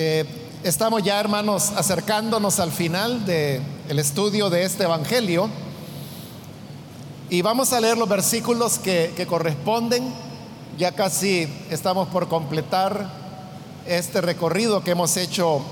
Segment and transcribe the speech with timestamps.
[0.00, 0.24] Eh,
[0.62, 5.50] estamos ya, hermanos, acercándonos al final del el estudio de este Evangelio.
[7.28, 10.14] Y vamos a leer los versículos que, que corresponden.
[10.78, 13.10] Ya casi estamos por completar
[13.88, 15.62] este recorrido que hemos hecho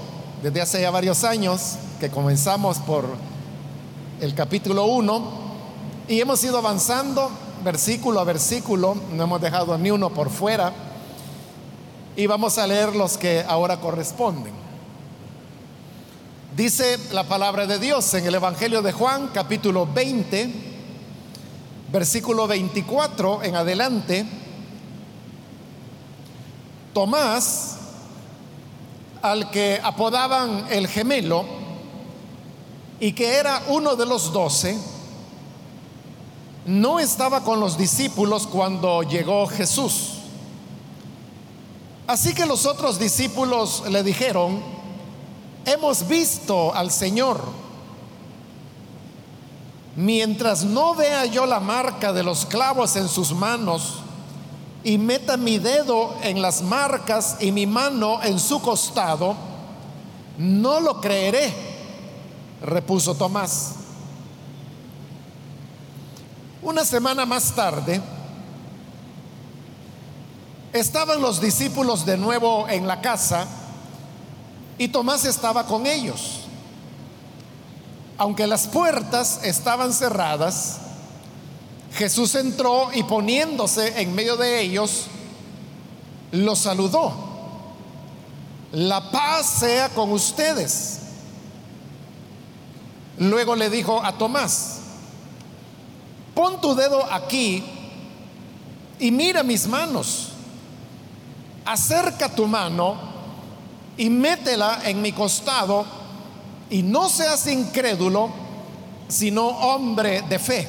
[0.43, 3.05] desde hace ya varios años, que comenzamos por
[4.21, 5.23] el capítulo 1
[6.09, 7.31] y hemos ido avanzando
[7.63, 10.73] versículo a versículo, no hemos dejado ni uno por fuera
[12.17, 14.55] y vamos a leer los que ahora corresponden.
[16.57, 20.51] Dice la palabra de Dios en el Evangelio de Juan, capítulo 20,
[21.93, 24.27] versículo 24 en adelante.
[26.95, 27.77] Tomás,
[29.21, 31.45] al que apodaban el gemelo,
[32.99, 34.79] y que era uno de los doce,
[36.65, 40.16] no estaba con los discípulos cuando llegó Jesús.
[42.07, 44.63] Así que los otros discípulos le dijeron,
[45.65, 47.41] hemos visto al Señor.
[49.97, 53.95] Mientras no vea yo la marca de los clavos en sus manos
[54.85, 59.35] y meta mi dedo en las marcas y mi mano en su costado,
[60.39, 61.53] no lo creeré,
[62.63, 63.73] repuso Tomás.
[66.63, 68.01] Una semana más tarde,
[70.77, 73.47] Estaban los discípulos de nuevo en la casa
[74.77, 76.41] y Tomás estaba con ellos.
[78.19, 80.77] Aunque las puertas estaban cerradas,
[81.95, 85.07] Jesús entró y poniéndose en medio de ellos,
[86.33, 87.11] los saludó.
[88.73, 90.99] La paz sea con ustedes.
[93.17, 94.81] Luego le dijo a Tomás,
[96.35, 97.65] pon tu dedo aquí
[98.99, 100.33] y mira mis manos
[101.67, 102.97] acerca tu mano
[103.97, 105.85] y métela en mi costado
[106.71, 108.31] y no seas incrédulo,
[109.09, 110.69] sino hombre de fe.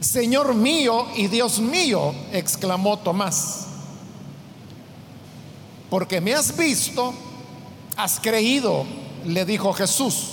[0.00, 3.66] Señor mío y Dios mío, exclamó Tomás,
[5.90, 7.12] porque me has visto,
[7.96, 8.84] has creído,
[9.26, 10.28] le dijo Jesús.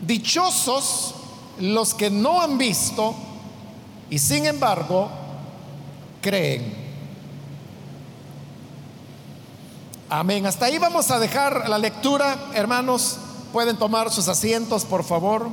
[0.00, 1.14] Dichosos
[1.58, 3.14] los que no han visto
[4.08, 5.08] y sin embargo
[6.26, 6.74] creen.
[10.10, 10.44] Amén.
[10.44, 12.50] Hasta ahí vamos a dejar la lectura.
[12.52, 13.18] Hermanos,
[13.52, 15.48] pueden tomar sus asientos, por favor.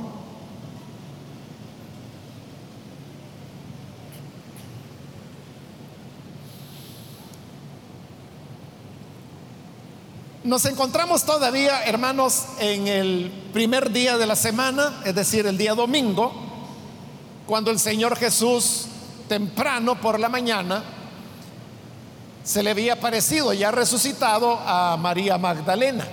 [10.42, 15.76] Nos encontramos todavía, hermanos, en el primer día de la semana, es decir, el día
[15.76, 16.32] domingo,
[17.46, 18.88] cuando el Señor Jesús
[19.28, 20.82] temprano por la mañana,
[22.42, 26.06] se le había aparecido ya resucitado a María Magdalena.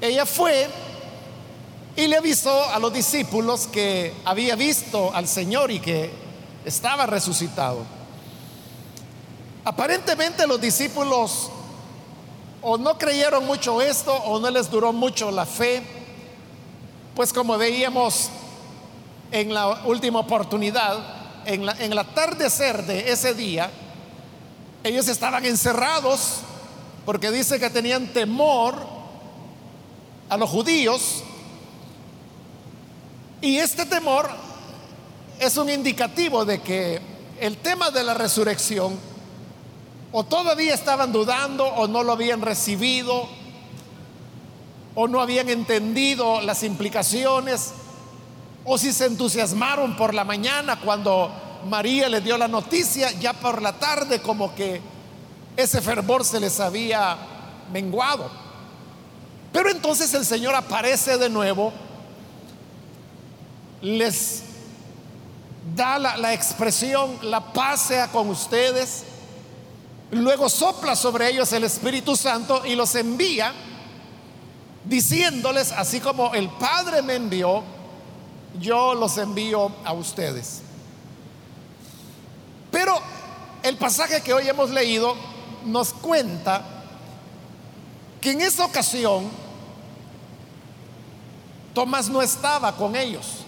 [0.00, 0.68] Ella fue
[1.96, 6.10] y le avisó a los discípulos que había visto al Señor y que
[6.64, 7.84] estaba resucitado.
[9.64, 11.50] Aparentemente los discípulos
[12.62, 15.82] o no creyeron mucho esto o no les duró mucho la fe,
[17.14, 18.30] pues como veíamos
[19.32, 23.70] en la última oportunidad, en, la, el atardecer de ese día,
[24.84, 26.38] ellos estaban encerrados
[27.04, 28.76] porque dice que tenían temor
[30.28, 31.22] a los judíos.
[33.40, 34.30] Y este temor
[35.38, 37.00] es un indicativo de que
[37.40, 38.96] el tema de la resurrección
[40.12, 43.28] o todavía estaban dudando o no lo habían recibido
[44.94, 47.72] o no habían entendido las implicaciones
[48.64, 51.30] o si se entusiasmaron por la mañana cuando
[51.68, 54.80] María le dio la noticia, ya por la tarde como que
[55.56, 57.16] ese fervor se les había
[57.72, 58.30] menguado.
[59.52, 61.72] Pero entonces el Señor aparece de nuevo,
[63.82, 64.44] les
[65.74, 69.04] da la, la, expresión, la paz sea con ustedes,
[70.10, 73.52] luego sopla sobre ellos el Espíritu Santo y los envía
[74.84, 77.62] diciéndoles, así como el Padre me envió,
[78.60, 80.62] yo los envío a ustedes.
[82.70, 82.98] Pero
[83.62, 85.14] el pasaje que hoy hemos leído
[85.64, 86.62] nos cuenta
[88.20, 89.28] que en esa ocasión
[91.74, 93.38] Tomás no estaba con ellos.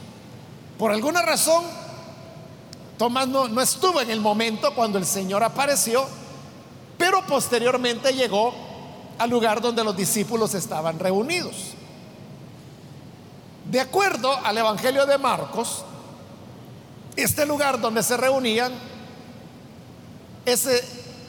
[0.78, 1.64] Por alguna razón,
[2.98, 6.06] Tomás no, no, estuvo en el momento cuando el Señor apareció,
[6.96, 8.54] pero posteriormente llegó
[9.18, 11.73] al lugar donde los discípulos estaban reunidos.
[13.70, 15.84] De acuerdo al Evangelio de Marcos,
[17.16, 18.72] este lugar donde se reunían,
[20.44, 20.82] ese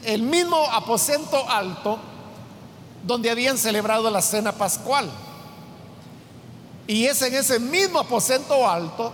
[0.06, 1.98] el mismo aposento alto
[3.02, 5.10] donde habían celebrado la cena pascual.
[6.86, 9.12] Y es en ese mismo aposento alto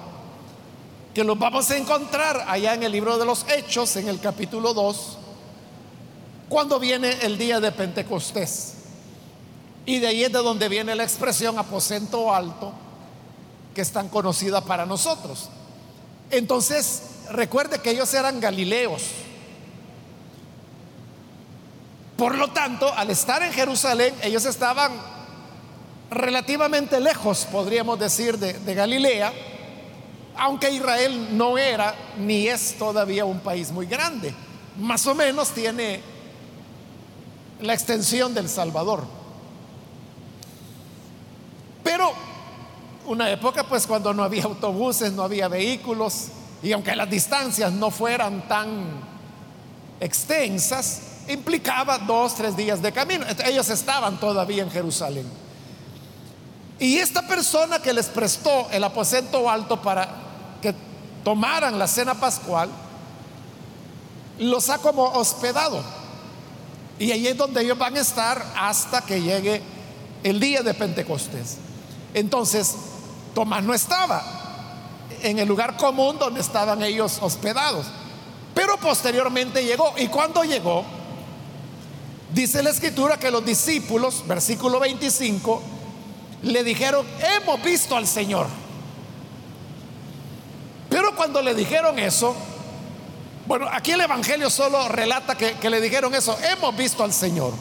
[1.14, 4.74] que los vamos a encontrar allá en el libro de los Hechos, en el capítulo
[4.74, 5.18] 2,
[6.48, 8.74] cuando viene el día de Pentecostés.
[9.86, 12.72] Y de ahí es de donde viene la expresión aposento alto,
[13.74, 15.48] que es tan conocida para nosotros.
[16.30, 19.02] Entonces, recuerde que ellos eran galileos.
[22.16, 24.92] Por lo tanto, al estar en Jerusalén, ellos estaban
[26.10, 29.32] relativamente lejos, podríamos decir, de, de Galilea,
[30.36, 34.34] aunque Israel no era ni es todavía un país muy grande.
[34.78, 36.00] Más o menos tiene
[37.60, 39.04] la extensión del Salvador.
[41.82, 42.12] Pero
[43.06, 46.28] una época pues cuando no había autobuses, no había vehículos,
[46.62, 49.12] y aunque las distancias no fueran tan
[50.00, 53.24] extensas, implicaba dos, tres días de camino.
[53.44, 55.26] Ellos estaban todavía en Jerusalén.
[56.78, 60.08] Y esta persona que les prestó el aposento alto para
[60.60, 60.74] que
[61.22, 62.68] tomaran la cena pascual,
[64.38, 65.82] los ha como hospedado.
[66.98, 69.62] Y ahí es donde ellos van a estar hasta que llegue
[70.22, 71.58] el día de Pentecostés.
[72.14, 72.76] Entonces,
[73.34, 74.22] Tomás no estaba
[75.22, 77.86] en el lugar común donde estaban ellos hospedados.
[78.54, 79.94] Pero posteriormente llegó.
[79.96, 80.84] Y cuando llegó,
[82.32, 85.62] dice la escritura que los discípulos, versículo 25,
[86.42, 87.06] le dijeron,
[87.36, 88.46] hemos visto al Señor.
[90.90, 92.34] Pero cuando le dijeron eso,
[93.46, 97.52] bueno, aquí el Evangelio solo relata que, que le dijeron eso, hemos visto al Señor.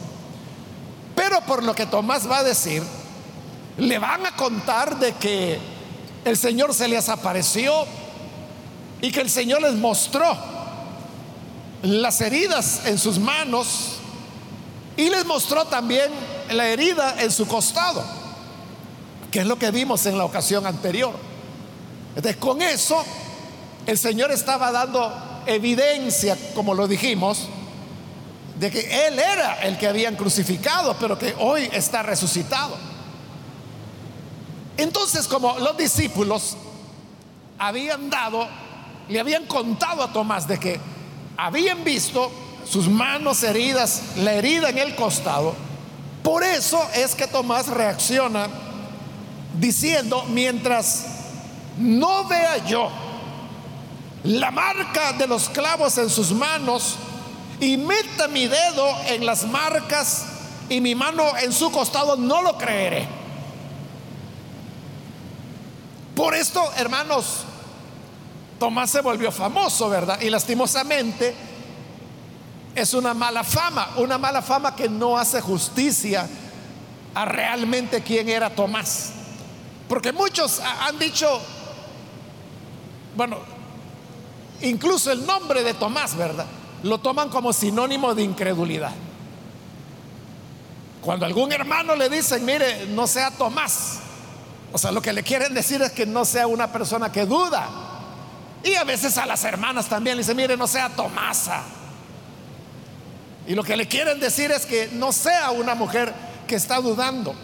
[1.14, 2.82] Pero por lo que Tomás va a decir,
[3.78, 5.58] le van a contar de que
[6.24, 7.86] el Señor se les apareció
[9.00, 10.36] y que el Señor les mostró
[11.82, 13.96] las heridas en sus manos
[14.96, 16.10] y les mostró también
[16.50, 18.04] la herida en su costado,
[19.30, 21.12] que es lo que vimos en la ocasión anterior.
[22.14, 23.02] Entonces, con eso,
[23.86, 27.48] el Señor estaba dando evidencia, como lo dijimos,
[28.60, 32.91] de que Él era el que habían crucificado, pero que hoy está resucitado.
[34.76, 36.56] Entonces, como los discípulos
[37.58, 38.48] habían dado,
[39.08, 40.80] le habían contado a Tomás de que
[41.36, 42.30] habían visto
[42.64, 45.54] sus manos heridas, la herida en el costado,
[46.22, 48.48] por eso es que Tomás reacciona
[49.58, 51.06] diciendo, mientras
[51.78, 52.90] no vea yo
[54.24, 56.96] la marca de los clavos en sus manos
[57.60, 60.26] y meta mi dedo en las marcas
[60.68, 63.21] y mi mano en su costado, no lo creeré.
[66.14, 67.44] Por esto, hermanos,
[68.58, 70.20] Tomás se volvió famoso, ¿verdad?
[70.20, 71.34] Y lastimosamente
[72.74, 76.28] es una mala fama, una mala fama que no hace justicia
[77.14, 79.12] a realmente quién era Tomás.
[79.88, 81.40] Porque muchos han dicho,
[83.16, 83.38] bueno,
[84.60, 86.46] incluso el nombre de Tomás, ¿verdad?
[86.82, 88.92] Lo toman como sinónimo de incredulidad.
[91.00, 94.01] Cuando algún hermano le dicen, mire, no sea Tomás,
[94.72, 97.68] o sea, lo que le quieren decir es que no sea una persona que duda.
[98.64, 101.62] Y a veces a las hermanas también le dicen, mire, no sea Tomasa.
[103.46, 106.14] Y lo que le quieren decir es que no sea una mujer
[106.46, 107.34] que está dudando.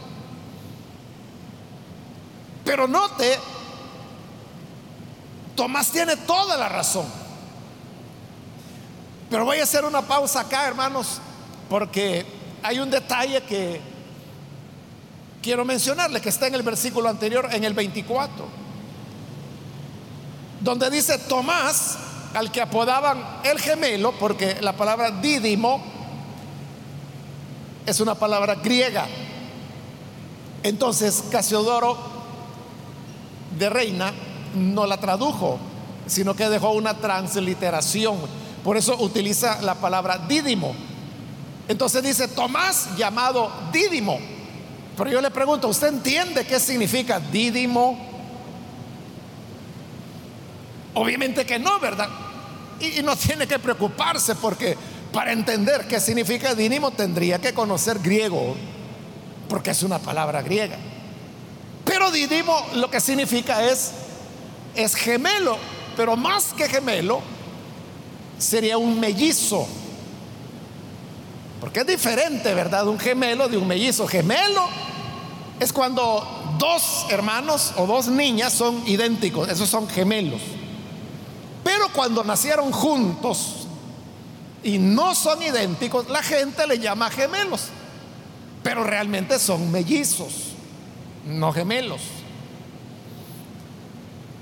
[2.65, 3.39] Pero note,
[5.55, 7.07] Tomás tiene toda la razón.
[9.29, 11.21] Pero voy a hacer una pausa acá, hermanos,
[11.69, 12.25] porque
[12.63, 13.81] hay un detalle que
[15.43, 18.47] quiero mencionarle que está en el versículo anterior, en el 24,
[20.61, 21.99] donde dice Tomás,
[22.35, 25.83] al que apodaban el gemelo, porque la palabra dídimo
[27.87, 29.07] es una palabra griega.
[30.63, 31.97] Entonces Casiodoro
[33.59, 34.13] de Reina
[34.55, 35.59] no la tradujo,
[36.07, 38.17] sino que dejó una transliteración.
[38.65, 40.75] Por eso utiliza la palabra dídimo.
[41.69, 44.19] Entonces dice Tomás llamado dídimo
[44.99, 47.97] pero yo le pregunto, ¿usted entiende qué significa dídimo?
[50.93, 52.09] Obviamente que no, ¿verdad?
[52.81, 54.77] Y, no tiene que preocuparse porque
[55.13, 58.57] para entender qué significa dídimo tendría que conocer griego,
[59.49, 60.77] porque es una palabra griega.
[61.85, 63.93] Pero dídimo lo que significa es,
[64.75, 65.59] es gemelo,
[65.97, 67.23] pero más que gemelo,
[68.37, 69.69] sería un mellizo.
[71.61, 72.87] Porque es diferente, ¿verdad?
[72.87, 74.07] Un gemelo de un mellizo.
[74.07, 74.69] Gemelo
[75.59, 80.41] es cuando dos hermanos o dos niñas son idénticos, esos son gemelos.
[81.65, 83.59] Pero cuando nacieron juntos,
[84.63, 87.69] y no son idénticos, la gente le llama gemelos,
[88.63, 90.33] pero realmente son mellizos,
[91.27, 92.01] no gemelos.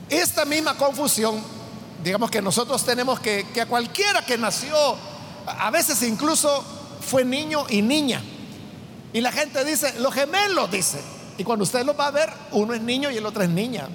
[0.08, 1.42] Esta misma confusión,
[2.02, 4.76] digamos que nosotros tenemos que, que a cualquiera que nació,
[5.46, 6.64] a veces incluso
[7.00, 8.22] fue niño y niña,
[9.12, 11.00] y la gente dice, los gemelos, dice,
[11.38, 13.88] y cuando usted los va a ver, uno es niño y el otro es niña.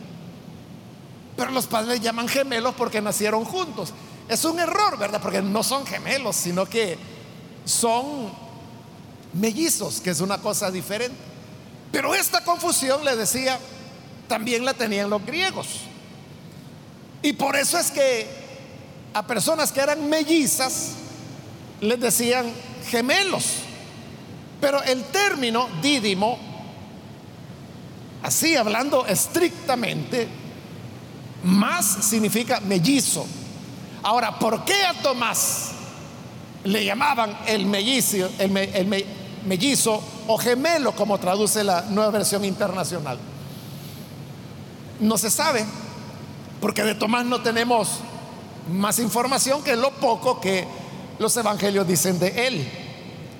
[1.35, 3.93] Pero los padres llaman gemelos porque nacieron juntos.
[4.27, 5.21] Es un error, ¿verdad?
[5.21, 6.97] Porque no son gemelos, sino que
[7.65, 8.31] son
[9.33, 11.15] mellizos, que es una cosa diferente.
[11.91, 13.59] Pero esta confusión, le decía,
[14.27, 15.67] también la tenían los griegos.
[17.21, 18.27] Y por eso es que
[19.13, 20.93] a personas que eran mellizas
[21.81, 22.51] les decían
[22.87, 23.45] gemelos.
[24.61, 26.37] Pero el término dídimo,
[28.21, 30.27] así hablando estrictamente,
[31.43, 33.25] más significa mellizo.
[34.03, 35.71] Ahora, ¿por qué a Tomás
[36.63, 39.05] le llamaban el mellizo, el,
[39.45, 43.17] mellizo o gemelo, como traduce la nueva versión internacional?
[44.99, 45.65] No se sabe,
[46.59, 48.01] porque de Tomás no tenemos
[48.71, 50.67] más información que lo poco que
[51.21, 52.67] los evangelios dicen de él.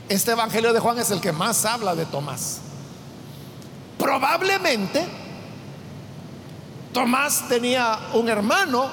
[0.08, 2.60] Este evangelio de Juan es el que más habla de Tomás.
[3.98, 5.04] Probablemente
[6.94, 8.88] Tomás tenía un hermano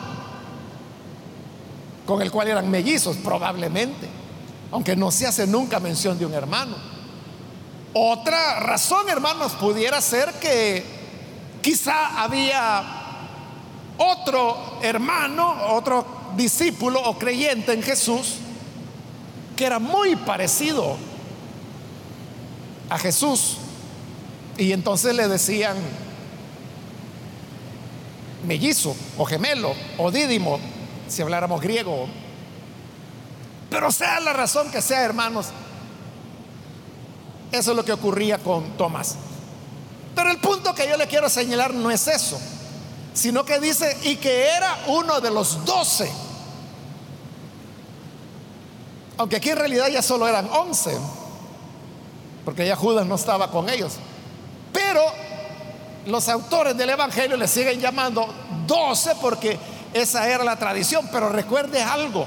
[2.07, 4.09] con el cual eran mellizos, probablemente,
[4.73, 6.75] aunque no se hace nunca mención de un hermano.
[7.93, 10.83] Otra razón, hermanos, pudiera ser que
[11.61, 12.83] quizá había
[13.99, 18.37] otro hermano, otro discípulo o creyente en Jesús
[19.59, 20.97] que era muy parecido
[22.89, 23.57] a Jesús.
[24.57, 25.77] Y entonces le decían,
[28.47, 30.61] mellizo o gemelo o dídimo,
[31.09, 32.07] si habláramos griego.
[33.69, 35.47] Pero sea la razón que sea, hermanos,
[37.51, 39.17] eso es lo que ocurría con Tomás.
[40.15, 42.39] Pero el punto que yo le quiero señalar no es eso,
[43.13, 46.09] sino que dice, y que era uno de los doce.
[49.19, 50.97] Aunque aquí en realidad ya solo eran once,
[52.45, 53.95] porque ya Judas no estaba con ellos.
[54.73, 55.03] Pero
[56.07, 58.33] los autores del Evangelio le siguen llamando
[58.67, 59.59] doce porque
[59.93, 61.09] esa era la tradición.
[61.13, 62.27] Pero recuerde algo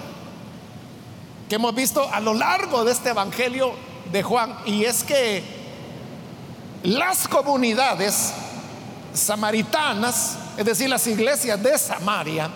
[1.48, 3.74] que hemos visto a lo largo de este Evangelio
[4.12, 5.44] de Juan y es que
[6.84, 8.34] las comunidades
[9.14, 12.50] samaritanas, es decir, las iglesias de Samaria,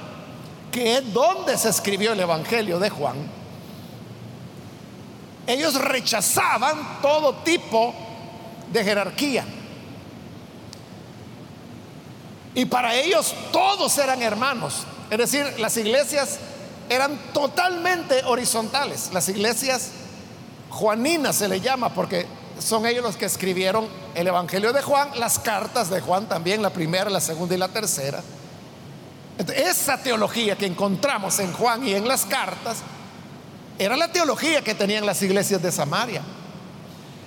[0.72, 3.16] que es donde se escribió el Evangelio de Juan,
[5.48, 7.94] ellos rechazaban todo tipo
[8.72, 9.46] de jerarquía.
[12.54, 14.86] Y para ellos todos eran hermanos.
[15.10, 16.40] Es decir, las iglesias
[16.90, 19.10] eran totalmente horizontales.
[19.14, 19.92] Las iglesias
[20.70, 22.26] juaninas se le llama porque
[22.60, 26.70] son ellos los que escribieron el Evangelio de Juan, las cartas de Juan también, la
[26.70, 28.24] primera, la segunda y la tercera.
[29.54, 32.78] esa teología que encontramos en Juan y en las cartas
[33.78, 36.22] era la teología que tenían las iglesias de Samaria.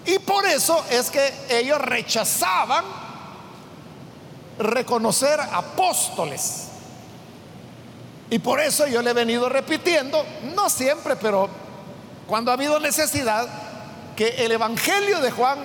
[0.07, 2.85] Y por eso es que ellos rechazaban
[4.59, 6.69] reconocer apóstoles.
[8.31, 10.25] Y por eso yo le he venido repitiendo,
[10.55, 11.49] no siempre, pero
[12.27, 13.47] cuando ha habido necesidad,
[14.17, 15.59] que el Evangelio de Juan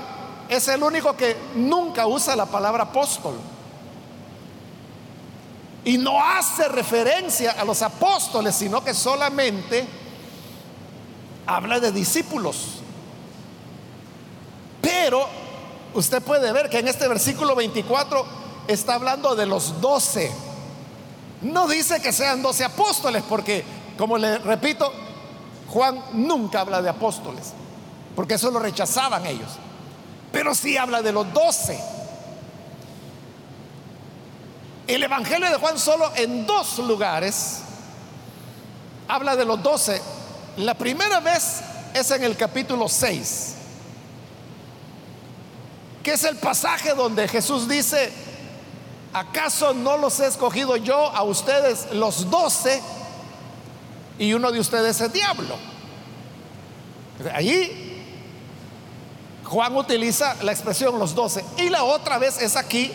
[0.50, 3.40] es el único que nunca usa la palabra apóstol.
[5.86, 9.86] Y no hace referencia a los apóstoles, sino que solamente
[11.46, 12.80] habla de discípulos.
[14.82, 15.28] Pero
[15.94, 18.26] usted puede ver que en este versículo 24
[18.68, 20.32] está hablando de los doce.
[21.42, 23.64] No dice que sean doce apóstoles, porque,
[23.98, 24.92] como le repito,
[25.70, 27.54] Juan nunca habla de apóstoles,
[28.16, 29.52] porque eso lo rechazaban ellos.
[30.32, 31.80] Pero sí habla de los doce.
[34.88, 37.62] El Evangelio de Juan solo en dos lugares
[39.08, 40.02] habla de los doce.
[40.58, 41.62] La primera vez
[41.96, 43.56] es en el capítulo 6,
[46.04, 48.12] que es el pasaje donde Jesús dice,
[49.14, 52.82] ¿acaso no los he escogido yo a ustedes los doce
[54.20, 55.56] y uno de ustedes es diablo?
[57.34, 58.04] Allí
[59.46, 62.92] Juan utiliza la expresión los doce y la otra vez es aquí,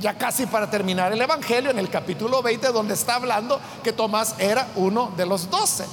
[0.00, 4.36] ya casi para terminar el Evangelio, en el capítulo 20, donde está hablando que Tomás
[4.38, 5.84] era uno de los doce.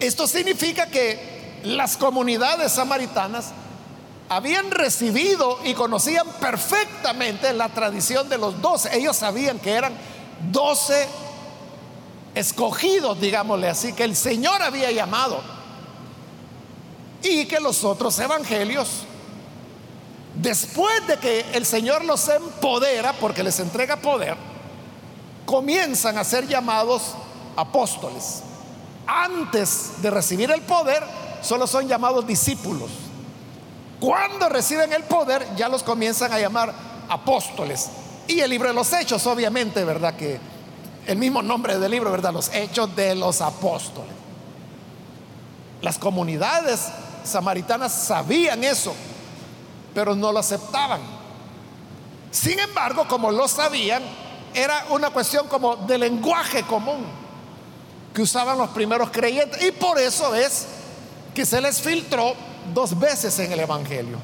[0.00, 3.52] Esto significa que las comunidades samaritanas
[4.28, 8.96] habían recibido y conocían perfectamente la tradición de los doce.
[8.96, 9.94] Ellos sabían que eran
[10.50, 11.08] doce
[12.34, 15.40] escogidos, digámosle así, que el Señor había llamado.
[17.22, 18.88] Y que los otros evangelios,
[20.34, 24.36] después de que el Señor los empodera, porque les entrega poder,
[25.46, 27.02] comienzan a ser llamados
[27.56, 28.42] apóstoles.
[29.06, 31.02] Antes de recibir el poder,
[31.42, 32.90] solo son llamados discípulos.
[34.00, 36.72] Cuando reciben el poder, ya los comienzan a llamar
[37.08, 37.90] apóstoles.
[38.26, 40.16] Y el libro de los hechos, obviamente, ¿verdad?
[40.16, 40.40] Que
[41.06, 42.32] el mismo nombre del libro, ¿verdad?
[42.32, 44.12] Los hechos de los apóstoles.
[45.82, 46.88] Las comunidades
[47.24, 48.94] samaritanas sabían eso,
[49.94, 51.00] pero no lo aceptaban.
[52.30, 54.02] Sin embargo, como lo sabían,
[54.54, 57.23] era una cuestión como de lenguaje común
[58.14, 59.62] que usaban los primeros creyentes.
[59.62, 60.66] Y por eso es
[61.34, 62.34] que se les filtró
[62.72, 64.18] dos veces en el Evangelio.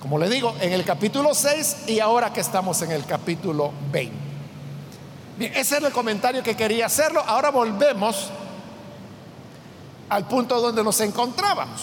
[0.00, 4.14] Como le digo, en el capítulo 6 y ahora que estamos en el capítulo 20.
[5.36, 7.22] Bien, ese es el comentario que quería hacerlo.
[7.26, 8.30] Ahora volvemos
[10.08, 11.80] al punto donde nos encontrábamos.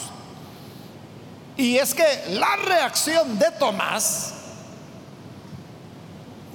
[1.58, 4.34] Y es que la reacción de Tomás,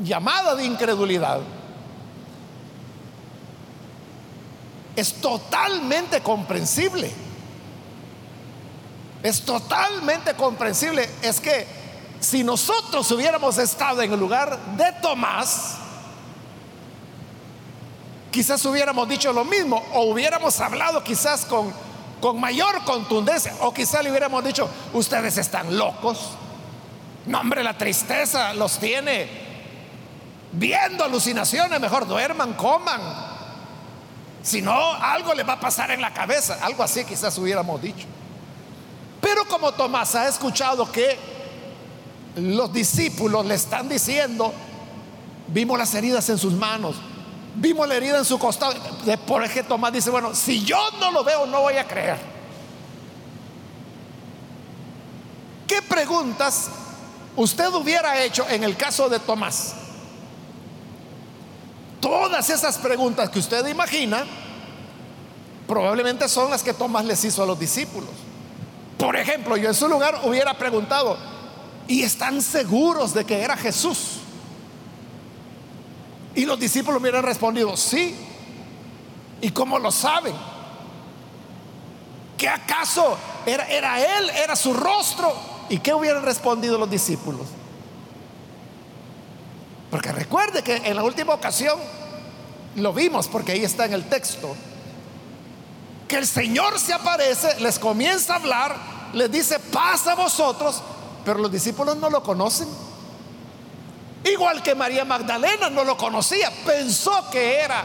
[0.03, 1.41] llamada de incredulidad,
[4.97, 7.13] es totalmente comprensible.
[9.23, 11.09] Es totalmente comprensible.
[11.23, 11.67] Es que
[12.21, 15.77] si nosotros hubiéramos estado en el lugar de Tomás,
[18.31, 21.73] quizás hubiéramos dicho lo mismo o hubiéramos hablado quizás con,
[22.21, 26.31] con mayor contundencia o quizás le hubiéramos dicho, ustedes están locos.
[27.27, 29.29] No, hombre, la tristeza los tiene
[30.53, 33.36] viendo alucinaciones, mejor duerman, coman.
[34.47, 36.59] Si no, algo le va a pasar en la cabeza.
[36.63, 38.07] Algo así quizás hubiéramos dicho.
[39.21, 41.19] Pero como Tomás ha escuchado que
[42.37, 44.53] los discípulos le están diciendo,
[45.49, 46.95] vimos las heridas en sus manos,
[47.57, 48.77] vimos la herida en su costado.
[49.27, 52.17] Por ejemplo, Tomás dice, bueno, si yo no lo veo, no voy a creer.
[55.67, 56.69] ¿Qué preguntas
[57.35, 59.75] usted hubiera hecho en el caso de Tomás?
[62.01, 64.25] Todas esas preguntas que usted imagina,
[65.67, 68.11] probablemente son las que Tomás les hizo a los discípulos.
[68.99, 71.17] Por ejemplo, yo en su lugar hubiera preguntado,
[71.87, 74.19] ¿y están seguros de que era Jesús?
[76.35, 78.15] Y los discípulos hubieran respondido, sí.
[79.41, 80.35] ¿Y cómo lo saben?
[82.37, 85.33] ¿Que acaso era, era él, era su rostro?
[85.69, 87.47] ¿Y qué hubieran respondido los discípulos?
[89.91, 91.79] Porque recuerde que en la última ocasión
[92.77, 94.55] lo vimos, porque ahí está en el texto,
[96.09, 98.77] que el Señor se aparece, les comienza a hablar,
[99.13, 100.83] les dice, pasa a vosotros,
[101.25, 102.69] pero los discípulos no lo conocen.
[104.25, 107.85] Igual que María Magdalena no lo conocía, pensó que era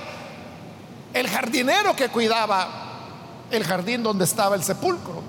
[1.13, 2.67] el jardinero que cuidaba
[3.51, 5.21] el jardín donde estaba el sepulcro.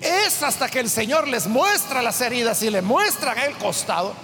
[0.00, 4.14] Es hasta que el Señor les muestra las heridas y le muestra el costado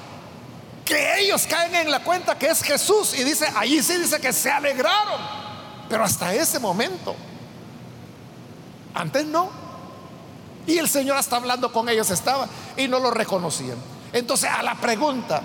[0.86, 4.32] que ellos caen en la cuenta que es Jesús y dice, allí sí dice que
[4.32, 5.20] se alegraron,
[5.88, 7.14] pero hasta ese momento,
[8.94, 9.50] antes no.
[10.66, 13.76] Y el Señor hasta hablando con ellos estaba y no lo reconocían.
[14.12, 15.42] Entonces a la pregunta,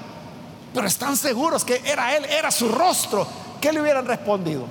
[0.73, 3.27] pero están seguros que era Él, era su rostro,
[3.59, 4.65] ¿qué le hubieran respondido?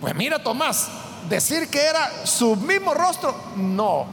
[0.00, 0.88] Pues mira Tomás,
[1.28, 4.06] decir que era su mismo rostro, no.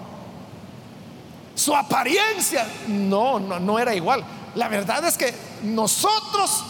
[1.56, 4.24] Su apariencia, no, no, no era igual.
[4.55, 5.33] La verdad es que
[5.63, 6.63] nosotros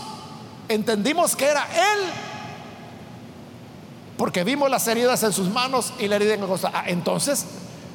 [0.67, 2.11] entendimos que era Él
[4.17, 6.73] porque vimos las heridas en sus manos y la herida en el costado.
[6.75, 7.45] Ah, entonces,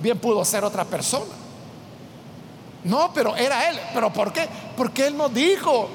[0.01, 1.33] bien pudo ser otra persona.
[2.85, 3.79] No, pero era él.
[3.92, 4.49] ¿Pero por qué?
[4.77, 5.88] Porque él no dijo,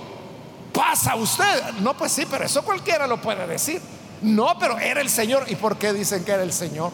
[0.73, 1.71] pasa usted.
[1.79, 3.81] No, pues sí, pero eso cualquiera lo puede decir.
[4.21, 5.45] No, pero era el Señor.
[5.47, 6.91] ¿Y por qué dicen que era el Señor?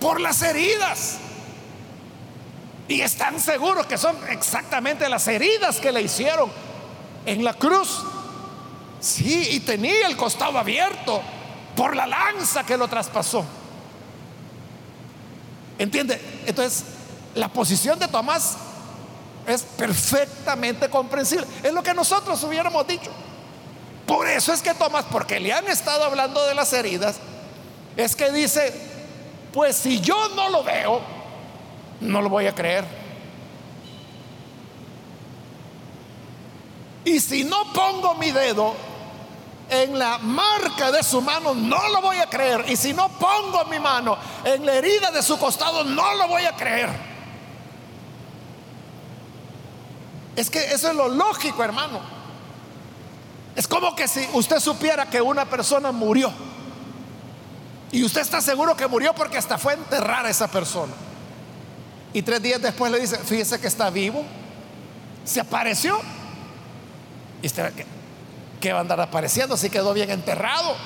[0.00, 1.18] Por las heridas.
[2.88, 6.50] Y están seguros que son exactamente las heridas que le hicieron
[7.24, 8.04] en la cruz.
[9.00, 11.22] Sí, y tenía el costado abierto
[11.76, 13.44] por la lanza que lo traspasó.
[15.78, 16.20] ¿Entiende?
[16.46, 16.84] Entonces,
[17.34, 18.56] la posición de Tomás
[19.46, 21.46] es perfectamente comprensible.
[21.62, 23.10] Es lo que nosotros hubiéramos dicho.
[24.06, 27.16] Por eso es que Tomás, porque le han estado hablando de las heridas,
[27.96, 28.72] es que dice,
[29.52, 31.13] pues si yo no lo veo,
[32.00, 32.84] no lo voy a creer.
[37.04, 38.74] Y si no pongo mi dedo
[39.68, 42.64] en la marca de su mano, no lo voy a creer.
[42.68, 46.44] Y si no pongo mi mano en la herida de su costado, no lo voy
[46.44, 46.88] a creer.
[50.36, 52.00] Es que eso es lo lógico, hermano.
[53.54, 56.32] Es como que si usted supiera que una persona murió
[57.92, 60.92] y usted está seguro que murió porque hasta fue a enterrar a esa persona.
[62.14, 64.24] Y tres días después le dice, fíjese que está vivo,
[65.24, 65.98] se apareció.
[67.42, 67.72] Y usted,
[68.60, 70.76] ¿qué, va a andar apareciendo si quedó bien enterrado?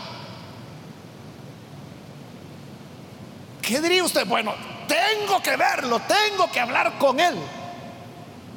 [3.61, 4.27] ¿Qué diría usted?
[4.27, 4.55] Bueno,
[4.89, 7.35] tengo que verlo, tengo que hablar con él.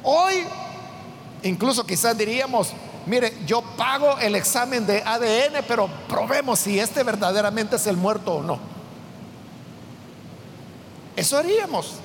[0.02, 0.42] Hoy,
[1.42, 2.70] incluso quizás diríamos,
[3.04, 8.36] mire, yo pago el examen de ADN, pero probemos si este verdaderamente es el muerto
[8.36, 8.58] o no.
[11.14, 12.00] Eso haríamos.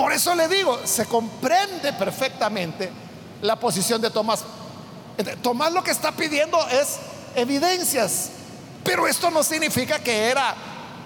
[0.00, 2.90] Por eso le digo, se comprende perfectamente
[3.42, 4.42] la posición de Tomás.
[5.42, 6.98] Tomás lo que está pidiendo es
[7.34, 8.30] evidencias,
[8.82, 10.54] pero esto no significa que era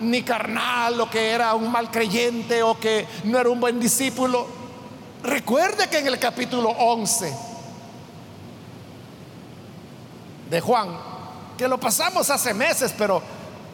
[0.00, 4.46] ni carnal o que era un mal creyente o que no era un buen discípulo.
[5.24, 7.34] Recuerde que en el capítulo 11
[10.50, 10.96] de Juan,
[11.58, 13.20] que lo pasamos hace meses, pero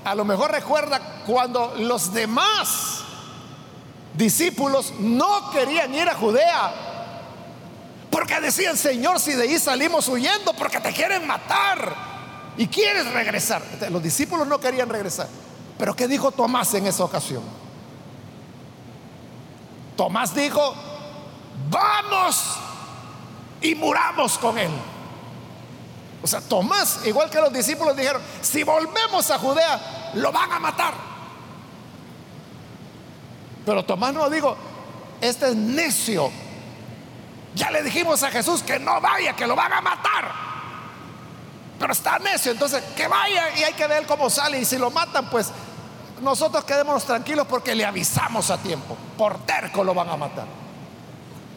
[0.02, 2.99] a lo mejor recuerda cuando los demás
[4.14, 6.72] discípulos no querían ir a Judea.
[8.10, 11.94] Porque decían, Señor, si de ahí salimos huyendo porque te quieren matar
[12.56, 13.62] y quieres regresar.
[13.90, 15.28] Los discípulos no querían regresar.
[15.78, 17.42] Pero ¿qué dijo Tomás en esa ocasión?
[19.96, 20.74] Tomás dijo,
[21.70, 22.56] vamos
[23.60, 24.70] y muramos con él.
[26.22, 30.58] O sea, Tomás, igual que los discípulos dijeron, si volvemos a Judea, lo van a
[30.58, 31.09] matar.
[33.64, 34.56] Pero Tomás no dijo,
[35.20, 36.30] este es necio.
[37.54, 40.32] Ya le dijimos a Jesús que no vaya, que lo van a matar.
[41.78, 44.60] Pero está necio, entonces que vaya y hay que ver cómo sale.
[44.60, 45.50] Y si lo matan, pues
[46.20, 48.96] nosotros quedémonos tranquilos porque le avisamos a tiempo.
[49.16, 50.46] Por terco lo van a matar.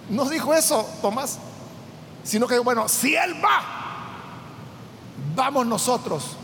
[0.09, 1.39] No dijo eso Tomás,
[2.23, 3.61] sino que, bueno, si él va,
[5.35, 6.37] vamos nosotros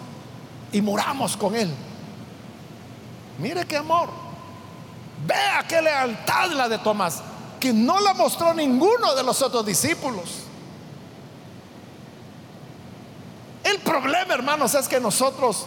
[0.72, 1.74] y muramos con Él.
[3.38, 4.10] Mire qué amor.
[5.25, 7.21] Vea qué lealtad la de Tomás,
[7.60, 10.43] que no la mostró ninguno de los otros discípulos.
[13.63, 15.65] El problema, hermanos, es que nosotros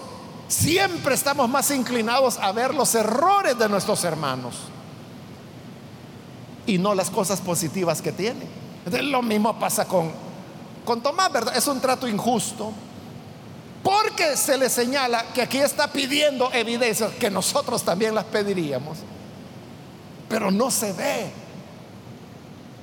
[0.49, 4.57] siempre estamos más inclinados a ver los errores de nuestros hermanos
[6.67, 8.49] y no las cosas positivas que tienen.
[9.11, 10.13] lo mismo pasa con,
[10.85, 11.57] con Tomás, ¿verdad?
[11.57, 12.73] Es un trato injusto
[13.83, 18.99] porque se le señala que aquí está pidiendo evidencias que nosotros también las pediríamos.
[20.33, 21.31] Pero no se ve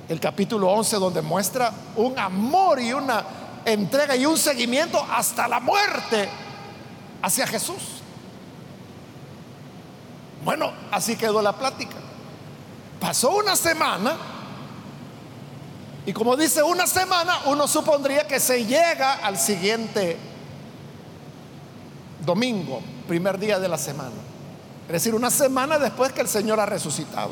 [0.08, 3.24] el capítulo 11 donde muestra un amor y una
[3.64, 6.28] entrega y un seguimiento hasta la muerte
[7.20, 8.02] hacia Jesús.
[10.44, 11.96] Bueno, así quedó la plática.
[13.00, 14.16] Pasó una semana
[16.06, 20.16] y como dice una semana, uno supondría que se llega al siguiente
[22.24, 24.29] domingo, primer día de la semana.
[24.90, 27.30] Es decir, una semana después que el Señor ha resucitado.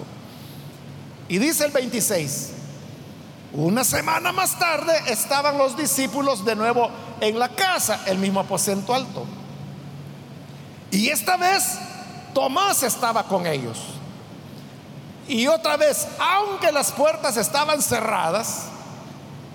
[1.26, 2.50] Y dice el 26,
[3.52, 6.88] una semana más tarde estaban los discípulos de nuevo
[7.20, 9.26] en la casa, el mismo aposento alto.
[10.92, 11.78] Y esta vez
[12.32, 13.78] Tomás estaba con ellos.
[15.26, 18.66] Y otra vez, aunque las puertas estaban cerradas,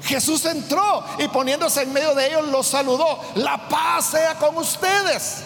[0.03, 3.17] Jesús entró y poniéndose en medio de ellos los saludó.
[3.35, 5.43] La paz sea con ustedes.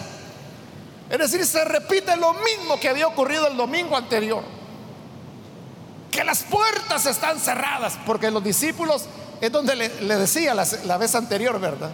[1.10, 4.42] Es decir, se repite lo mismo que había ocurrido el domingo anterior.
[6.10, 9.06] Que las puertas están cerradas, porque los discípulos
[9.40, 11.90] es donde le, decía la, la vez anterior, ¿verdad?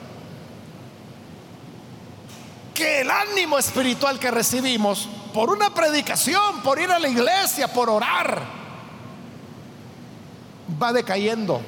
[2.75, 7.91] Que el ánimo espiritual que recibimos por una predicación, por ir a la iglesia, por
[7.91, 8.43] orar,
[10.83, 11.61] va decayendo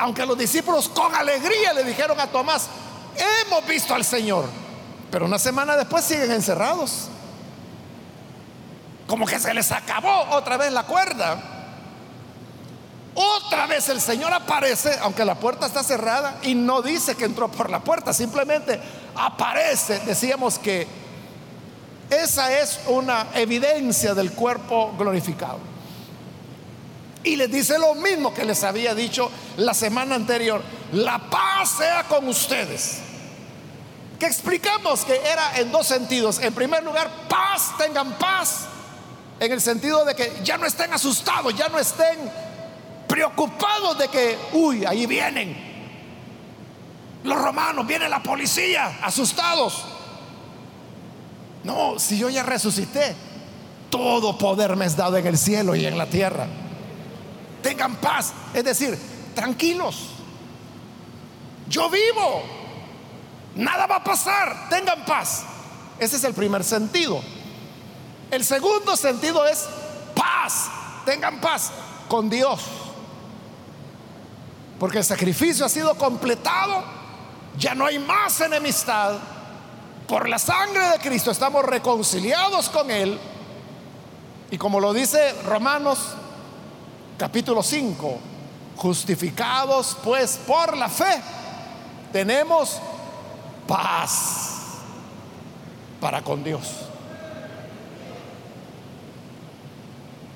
[0.00, 2.68] aunque los discípulos con alegría le dijeron a Tomás,
[3.46, 4.46] hemos visto al Señor,
[5.10, 7.08] pero una semana después siguen encerrados.
[9.06, 11.40] Como que se les acabó otra vez la cuerda.
[13.14, 17.50] Otra vez el Señor aparece, aunque la puerta está cerrada, y no dice que entró
[17.50, 18.80] por la puerta, simplemente
[19.16, 19.98] aparece.
[20.00, 20.86] Decíamos que
[22.10, 25.58] esa es una evidencia del cuerpo glorificado.
[27.24, 30.62] Y les dice lo mismo que les había dicho la semana anterior.
[30.92, 33.00] La paz sea con ustedes.
[34.18, 36.40] Que explicamos que era en dos sentidos.
[36.40, 38.66] En primer lugar, paz, tengan paz.
[39.40, 42.18] En el sentido de que ya no estén asustados, ya no estén
[43.06, 45.56] preocupados de que, uy, ahí vienen.
[47.24, 49.84] Los romanos, viene la policía, asustados.
[51.64, 53.14] No, si yo ya resucité,
[53.90, 56.46] todo poder me es dado en el cielo y en la tierra
[57.62, 58.98] tengan paz, es decir,
[59.34, 60.10] tranquilos.
[61.68, 62.42] yo vivo,
[63.58, 65.42] nada va a pasar, tengan paz.
[65.98, 67.20] Ese es el primer sentido.
[68.30, 69.66] El segundo sentido es
[70.14, 70.70] paz,
[71.04, 71.72] tengan paz
[72.08, 72.60] con Dios.
[74.78, 76.84] Porque el sacrificio ha sido completado,
[77.58, 79.18] ya no hay más enemistad.
[80.06, 83.18] Por la sangre de Cristo estamos reconciliados con Él.
[84.50, 85.98] Y como lo dice Romanos
[87.18, 88.18] capítulo 5,
[88.76, 91.20] justificados pues por la fe,
[92.12, 92.80] tenemos
[93.68, 94.48] paz
[96.00, 96.88] para con Dios.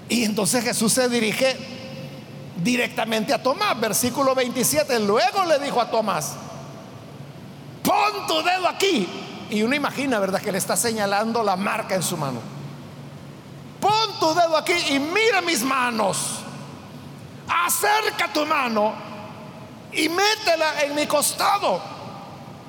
[0.08, 1.56] Y entonces Jesús se dirige
[2.62, 5.00] directamente a Tomás, versículo 27.
[5.00, 6.34] Luego le dijo a Tomás,
[7.82, 9.08] pon tu dedo aquí.
[9.50, 10.40] Y uno imagina, ¿verdad?
[10.40, 12.40] Que le está señalando la marca en su mano.
[13.80, 16.40] Pon tu dedo aquí y mira mis manos.
[17.48, 18.94] Acerca tu mano
[19.92, 21.91] y métela en mi costado.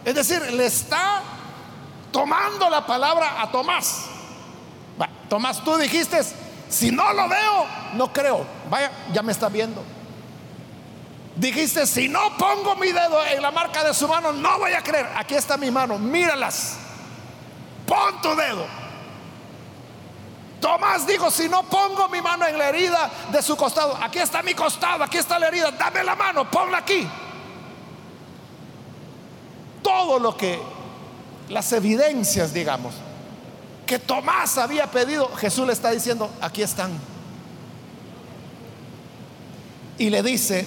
[0.05, 1.21] Es decir, le está
[2.11, 4.05] tomando la palabra a Tomás.
[5.29, 6.21] Tomás, tú dijiste,
[6.69, 8.45] si no lo veo, no creo.
[8.69, 9.83] Vaya, ya me está viendo.
[11.35, 14.83] Dijiste, si no pongo mi dedo en la marca de su mano, no voy a
[14.83, 15.09] creer.
[15.15, 16.77] Aquí está mi mano, míralas.
[17.87, 18.65] Pon tu dedo.
[20.59, 24.41] Tomás dijo, si no pongo mi mano en la herida de su costado, aquí está
[24.41, 27.05] mi costado, aquí está la herida, dame la mano, ponla aquí.
[29.93, 30.59] Todo lo que,
[31.49, 32.95] las evidencias, digamos,
[33.85, 36.91] que Tomás había pedido, Jesús le está diciendo, aquí están.
[39.99, 40.65] Y le dice,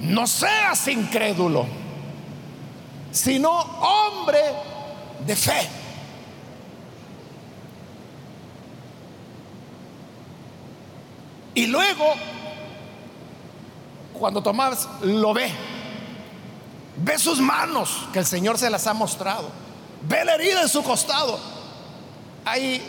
[0.00, 1.66] no seas incrédulo,
[3.10, 4.40] sino hombre
[5.26, 5.68] de fe.
[11.54, 12.14] Y luego,
[14.12, 15.50] cuando Tomás lo ve,
[16.96, 19.50] Ve sus manos, que el Señor se las ha mostrado.
[20.02, 21.38] Ve la herida en su costado.
[22.44, 22.82] Ahí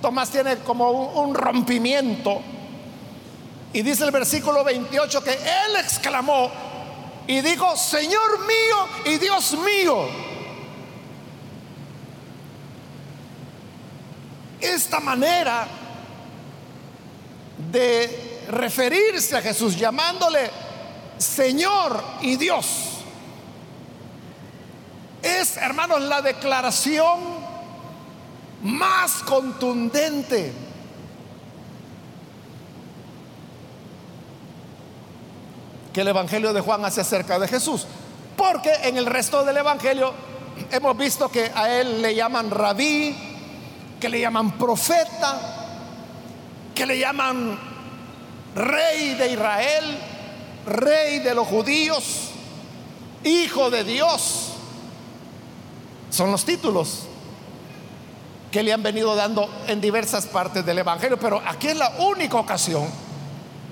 [0.00, 2.40] Tomás tiene como un, rompimiento.
[3.72, 6.50] Y dice el versículo 28 que él exclamó
[7.26, 10.08] y dijo, Señor mío y Dios mío.
[14.60, 15.66] Esta manera
[17.70, 20.50] de referirse a Jesús llamándole
[21.18, 22.90] Señor y Dios
[25.22, 27.20] es, hermanos, la declaración
[28.62, 30.52] más contundente.
[35.92, 37.84] que el Evangelio de Juan hace acerca de Jesús.
[38.36, 40.14] Porque en el resto del Evangelio
[40.70, 43.16] hemos visto que a él le llaman rabí,
[43.98, 45.40] que le llaman profeta,
[46.76, 47.58] que le llaman
[48.54, 49.98] rey de Israel,
[50.66, 52.30] rey de los judíos,
[53.24, 54.52] hijo de Dios.
[56.10, 57.06] Son los títulos
[58.50, 62.36] que le han venido dando en diversas partes del Evangelio, pero aquí es la única
[62.36, 62.88] ocasión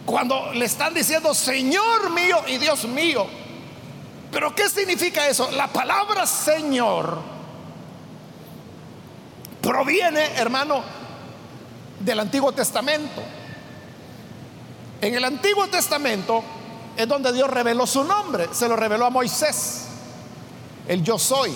[0.06, 3.26] cuando le están diciendo Señor mío y Dios mío.
[4.30, 5.50] Pero ¿qué significa eso?
[5.50, 7.18] La palabra Señor
[9.60, 10.82] proviene, hermano,
[12.00, 13.20] del Antiguo Testamento.
[15.00, 16.42] En el Antiguo Testamento
[16.96, 19.84] es donde Dios reveló su nombre, se lo reveló a Moisés,
[20.88, 21.54] el yo soy.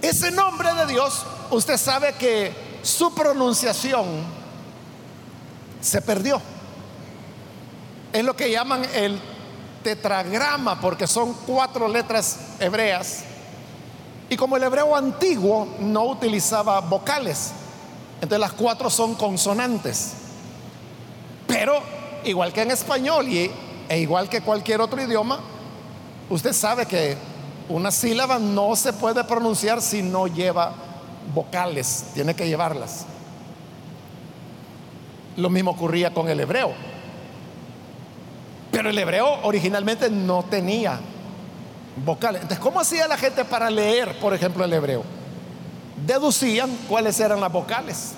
[0.00, 4.06] Ese nombre de Dios, usted sabe que su pronunciación
[5.80, 6.40] se perdió.
[8.12, 9.20] Es lo que llaman el
[9.82, 13.24] tetragrama, porque son cuatro letras hebreas.
[14.28, 17.52] Y como el hebreo antiguo no utilizaba vocales,
[18.22, 20.12] entonces las cuatro son consonantes.
[21.48, 21.82] Pero
[22.24, 23.50] igual que en español y,
[23.88, 25.40] e igual que cualquier otro idioma,
[26.30, 27.16] usted sabe que
[27.68, 30.72] una sílaba no se puede pronunciar si no lleva
[31.34, 33.06] vocales, tiene que llevarlas.
[35.36, 36.72] Lo mismo ocurría con el hebreo.
[38.70, 41.00] Pero el hebreo originalmente no tenía
[42.04, 42.42] vocales.
[42.42, 45.21] Entonces, ¿cómo hacía la gente para leer, por ejemplo, el hebreo?
[46.06, 48.12] Deducían cuáles eran las vocales.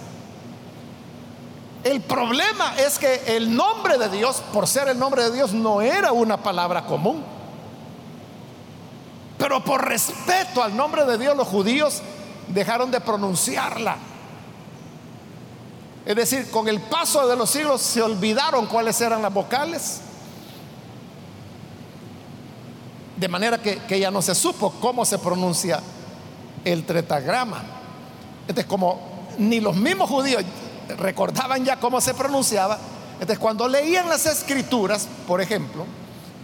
[1.83, 5.83] El problema es que el nombre de Dios, por ser el nombre de Dios, no
[5.83, 7.23] era una palabra común.
[9.37, 12.01] Pero por respeto al nombre de Dios, los judíos
[12.49, 13.97] dejaron de pronunciarla.
[16.07, 20.01] Es decir, con el paso de los siglos se olvidaron cuáles eran las vocales.
[23.17, 25.81] De manera que, ya no se supo cómo se pronuncia
[26.65, 27.63] el tretagrama.
[28.43, 30.43] Entonces, como ni los mismos judíos
[30.99, 32.79] recordaban ya cómo se pronunciaba,
[33.15, 35.87] Entonces, cuando leían las escrituras, por ejemplo,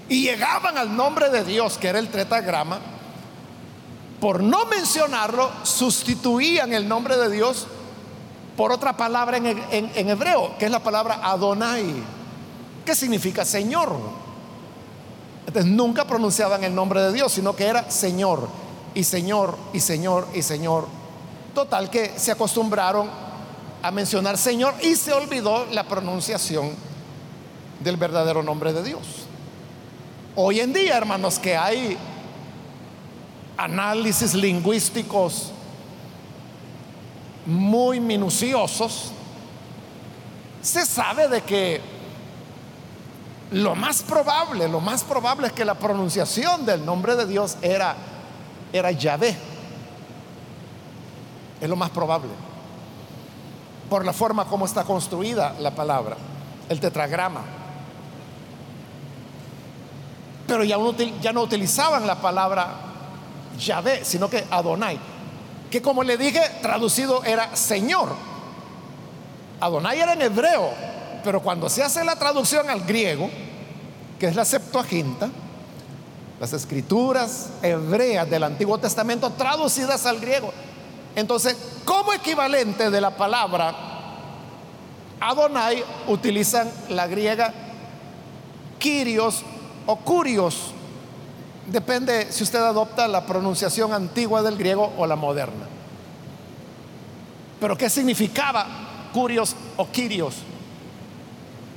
[0.09, 2.79] y llegaban al nombre de Dios, que era el tretagrama,
[4.21, 7.67] por no mencionarlo, sustituían el nombre de Dios
[8.57, 11.95] por otra palabra en, en hebreo, que es la palabra Adonai,
[12.85, 13.97] que significa Señor.
[15.47, 18.49] Entonces nunca pronunciaban el nombre de Dios, sino que era Señor
[18.95, 20.87] y Señor y Señor y Señor.
[21.55, 23.09] Total que se acostumbraron
[23.83, 26.71] a mencionar Señor y se olvidó la pronunciación
[27.81, 29.03] del verdadero nombre de Dios.
[30.37, 31.97] Hoy en día, hermanos, que hay
[33.57, 35.53] análisis lingüísticos
[37.47, 39.13] muy minuciosos,
[40.63, 41.81] se sabe de que
[43.51, 47.97] lo más probable, lo más probable es que la pronunciación del nombre de Dios era,
[48.73, 49.37] era Yahvé.
[51.61, 52.31] Es lo más probable.
[53.89, 56.17] Por la forma como está construida la palabra,
[56.69, 57.43] el tetragrama.
[60.47, 62.69] Pero ya, no utilizaban la palabra
[63.59, 64.99] Yahvé, sino que Adonai.
[65.71, 68.15] Que como le dije, traducido era Señor.
[69.61, 70.71] Adonai era en hebreo,
[71.23, 73.31] pero cuando se hace la traducción al griego,
[74.19, 75.29] que es la Septuaginta,
[76.41, 80.51] las escrituras hebreas del Antiguo Testamento traducidas al griego.
[81.15, 83.75] Entonces, como equivalente de la palabra
[85.21, 87.53] Adonai, utilizan la griega
[88.79, 89.43] Kyrios
[89.85, 90.73] o Curios.
[91.67, 95.67] Depende si usted adopta la pronunciación antigua del griego o la moderna.
[97.61, 98.67] Pero ¿qué significaba
[99.13, 100.37] Curios o Kyrios?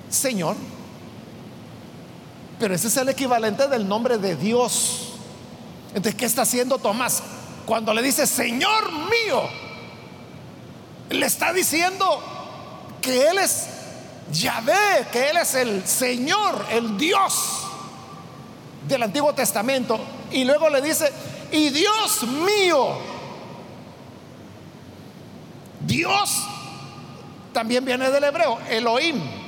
[0.09, 0.55] Señor.
[2.63, 5.15] Pero ese es el equivalente del nombre de Dios.
[5.89, 7.21] Entonces, ¿qué está haciendo Tomás?
[7.65, 9.41] Cuando le dice, Señor mío,
[11.09, 12.23] le está diciendo
[13.01, 13.67] que Él es
[14.31, 17.33] Yahvé, que Él es el Señor, el Dios
[18.87, 19.99] del Antiguo Testamento.
[20.31, 21.11] Y luego le dice,
[21.51, 22.97] y Dios mío,
[25.81, 26.43] Dios
[27.51, 29.42] también viene del hebreo, Elohim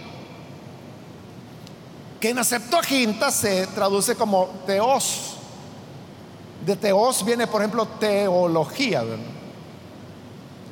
[2.26, 5.36] que en la Septuaginta se traduce como teos.
[6.66, 9.04] De teos viene, por ejemplo, teología,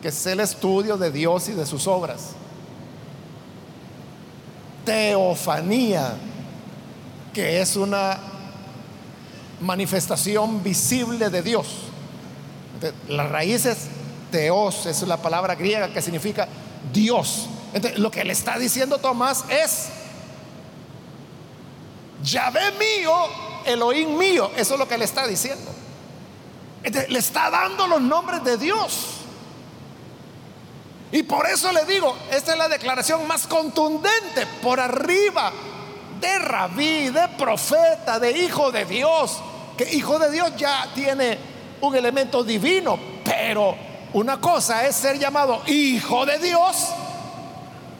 [0.01, 2.29] que es el estudio de Dios y de sus obras.
[4.83, 6.15] Teofanía,
[7.31, 8.17] que es una
[9.61, 11.67] manifestación visible de Dios.
[13.07, 13.77] Las raíces
[14.31, 16.47] teos es la palabra griega que significa
[16.91, 17.45] Dios.
[17.75, 19.89] Entonces, lo que le está diciendo Tomás es
[22.23, 23.13] Yahvé mío,
[23.65, 24.51] Elohim mío.
[24.55, 25.71] Eso es lo que le está diciendo.
[26.83, 29.07] Le está dando los nombres de Dios.
[31.11, 35.51] Y por eso le digo, esta es la declaración más contundente por arriba
[36.19, 39.39] de rabí, de profeta, de hijo de Dios.
[39.77, 41.37] Que hijo de Dios ya tiene
[41.81, 43.75] un elemento divino, pero
[44.13, 46.87] una cosa es ser llamado hijo de Dios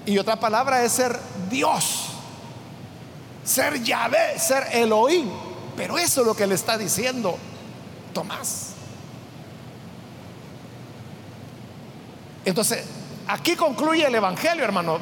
[0.05, 2.03] y otra palabra es ser Dios
[3.43, 5.29] ser Yahvé, ser Elohim.
[5.75, 7.38] Pero eso es lo que le está diciendo
[8.13, 8.69] Tomás.
[12.45, 12.84] Entonces,
[13.27, 14.99] aquí concluye el Evangelio, hermano,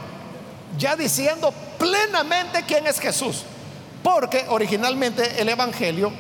[0.78, 3.44] ya diciendo plenamente quién es Jesús.
[4.04, 6.12] Porque originalmente el Evangelio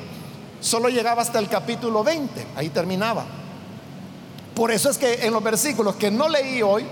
[0.60, 3.25] solo llegaba hasta el capítulo 20, ahí terminaba.
[4.53, 6.86] Por eso es que en los versículos que no leí hoy,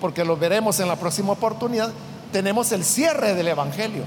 [0.00, 1.92] porque los veremos en la próxima oportunidad,
[2.32, 4.04] tenemos el cierre del Evangelio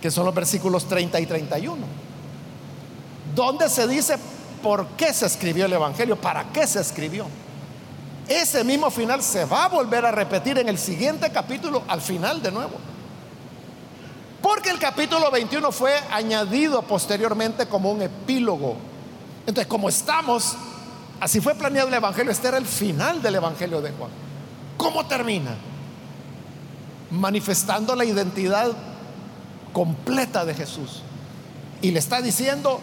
[0.00, 1.76] que son los versículos 30 y 31,
[3.34, 4.16] donde se dice
[4.62, 7.26] por qué se escribió el Evangelio, para qué se escribió.
[8.28, 12.40] Ese mismo final se va a volver a repetir en el siguiente capítulo, al final
[12.42, 12.74] de nuevo.
[14.40, 18.76] Porque el capítulo 21 fue añadido posteriormente como un epílogo.
[19.40, 20.54] Entonces, como estamos,
[21.20, 24.10] así fue planeado el Evangelio, este era el final del Evangelio de Juan.
[24.76, 25.56] ¿Cómo termina?
[27.10, 28.70] Manifestando la identidad
[29.72, 31.02] completa de Jesús.
[31.82, 32.80] Y le está diciendo,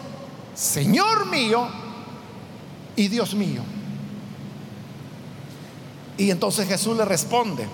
[0.54, 1.68] Señor mío
[2.96, 3.62] y Dios mío.
[6.16, 7.68] Y entonces Jesús le responde,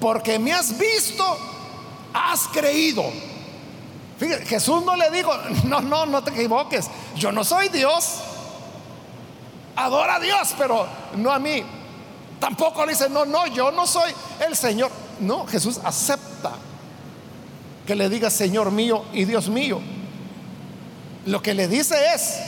[0.00, 1.24] porque me has visto,
[2.12, 3.04] has creído.
[4.46, 5.32] Jesús no le dijo,
[5.64, 8.20] no, no, no te equivoques, yo no soy Dios.
[9.76, 10.86] Adora a Dios, pero
[11.16, 11.62] no a mí.
[12.40, 14.12] Tampoco le dice, no, no, yo no soy
[14.44, 14.90] el Señor.
[15.20, 16.50] No, Jesús acepta
[17.86, 19.80] que le diga Señor mío y Dios mío.
[21.26, 22.38] Lo que le dice es,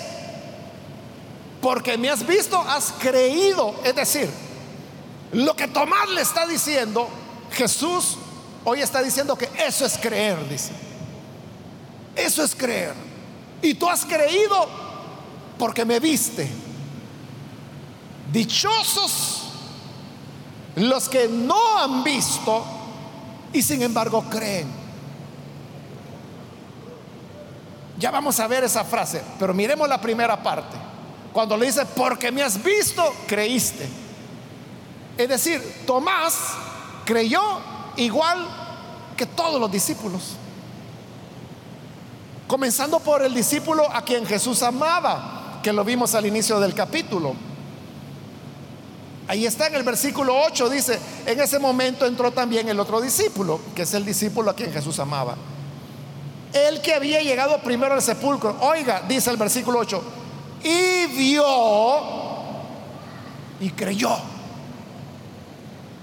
[1.61, 3.75] porque me has visto, has creído.
[3.85, 4.29] Es decir,
[5.33, 7.09] lo que Tomás le está diciendo,
[7.53, 8.17] Jesús
[8.65, 10.73] hoy está diciendo que eso es creer, dice.
[12.17, 12.95] Eso es creer.
[13.63, 14.69] Y tú has creído
[15.59, 16.49] porque me viste.
[18.33, 19.43] Dichosos
[20.77, 22.65] los que no han visto
[23.53, 24.84] y sin embargo creen.
[27.99, 30.77] Ya vamos a ver esa frase, pero miremos la primera parte.
[31.33, 33.89] Cuando le dice, porque me has visto, creíste.
[35.17, 36.35] Es decir, Tomás
[37.05, 37.43] creyó
[37.97, 38.47] igual
[39.17, 40.37] que todos los discípulos.
[42.49, 47.35] Comenzando por el discípulo a quien Jesús amaba, que lo vimos al inicio del capítulo.
[49.27, 53.59] Ahí está en el versículo 8, dice, en ese momento entró también el otro discípulo,
[53.75, 55.37] que es el discípulo a quien Jesús amaba.
[56.55, 60.03] El que había llegado primero al sepulcro, oiga, dice el versículo 8,
[60.63, 61.45] y vio
[63.59, 64.17] y creyó.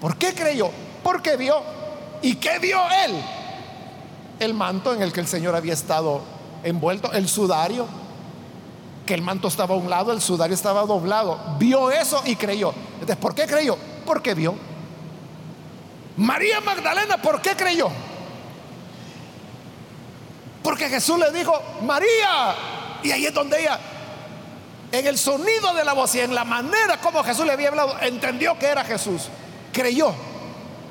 [0.02, 0.70] ¿Por qué creyó?
[1.04, 1.56] Porque vio.
[2.22, 3.16] ¿Y qué vio él?
[4.40, 6.22] El manto en el que el Señor había estado
[6.64, 7.88] envuelto, el sudario,
[9.06, 11.40] que el manto estaba a un lado, el sudario estaba doblado.
[11.60, 12.74] Vio eso y creyó.
[12.96, 13.78] Entonces, ¿por qué creyó?
[14.06, 14.56] Porque vio.
[16.18, 17.90] María Magdalena, ¿por qué creyó?
[20.64, 21.54] Porque Jesús le dijo,
[21.84, 22.56] María.
[23.04, 23.80] Y ahí es donde ella,
[24.92, 27.96] en el sonido de la voz y en la manera como Jesús le había hablado,
[28.02, 29.24] entendió que era Jesús.
[29.72, 30.14] Creyó.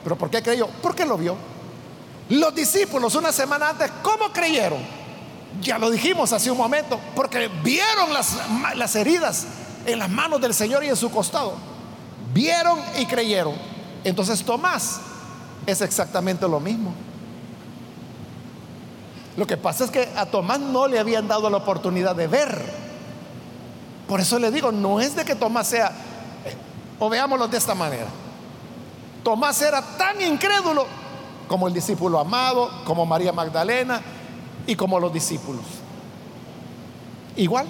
[0.02, 0.68] ¿Pero por qué creyó?
[0.82, 1.36] Porque lo vio.
[2.30, 4.80] Los discípulos una semana antes, ¿cómo creyeron?
[5.60, 8.36] Ya lo dijimos hace un momento, porque vieron las,
[8.76, 9.46] las heridas
[9.84, 11.54] en las manos del Señor y en su costado.
[12.32, 13.54] Vieron y creyeron.
[14.04, 15.00] Entonces Tomás
[15.66, 16.94] es exactamente lo mismo.
[19.36, 22.62] Lo que pasa es que a Tomás no le habían dado la oportunidad de ver.
[24.08, 25.92] Por eso le digo, no es de que Tomás sea,
[26.98, 28.08] o veámoslo de esta manera.
[29.22, 30.86] Tomás era tan incrédulo
[31.46, 34.00] como el discípulo amado, como María Magdalena
[34.66, 35.64] y como los discípulos.
[37.36, 37.66] Igual,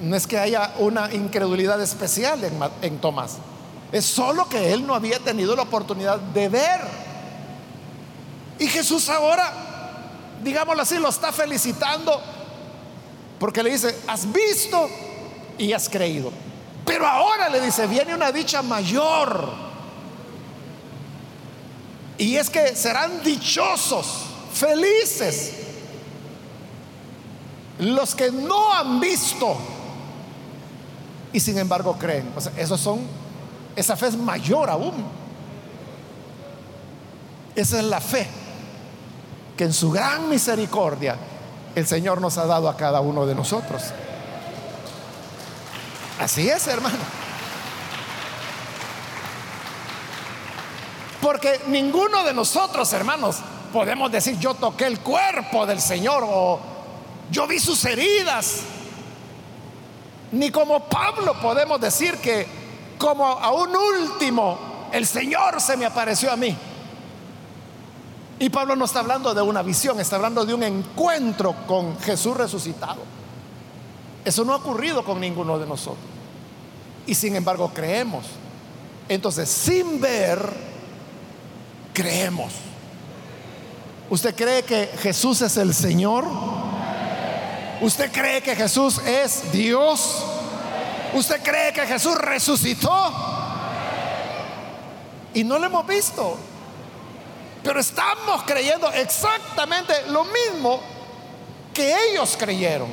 [0.00, 3.36] no es que haya una incredulidad especial en, en Tomás.
[3.92, 6.80] Es solo que él no había tenido la oportunidad de ver.
[8.58, 9.67] Y Jesús ahora,
[10.42, 12.20] digámoslo así, lo está felicitando
[13.38, 14.88] porque le dice, has visto
[15.56, 16.32] y has creído.
[16.84, 19.68] Pero ahora le dice, viene una dicha mayor.
[22.16, 25.52] Y es que serán dichosos, felices,
[27.78, 29.56] los que no han visto
[31.32, 32.32] y sin embargo creen.
[32.36, 33.00] O sea, esos son
[33.76, 35.04] esa fe es mayor aún.
[37.54, 38.26] Esa es la fe
[39.58, 41.16] que en su gran misericordia
[41.74, 43.82] el Señor nos ha dado a cada uno de nosotros.
[46.20, 46.96] Así es, hermano.
[51.20, 53.38] Porque ninguno de nosotros, hermanos,
[53.72, 56.60] podemos decir yo toqué el cuerpo del Señor o
[57.30, 58.60] yo vi sus heridas.
[60.30, 62.46] Ni como Pablo podemos decir que
[62.96, 66.56] como a un último, el Señor se me apareció a mí.
[68.38, 72.36] Y Pablo no está hablando de una visión, está hablando de un encuentro con Jesús
[72.36, 73.02] resucitado.
[74.24, 76.04] Eso no ha ocurrido con ninguno de nosotros.
[77.06, 78.26] Y sin embargo creemos.
[79.08, 80.38] Entonces, sin ver,
[81.92, 82.52] creemos.
[84.10, 86.24] ¿Usted cree que Jesús es el Señor?
[87.80, 90.24] ¿Usted cree que Jesús es Dios?
[91.14, 93.12] ¿Usted cree que Jesús resucitó?
[95.34, 96.38] Y no lo hemos visto.
[97.62, 100.80] Pero estamos creyendo exactamente lo mismo
[101.74, 102.88] que ellos creyeron.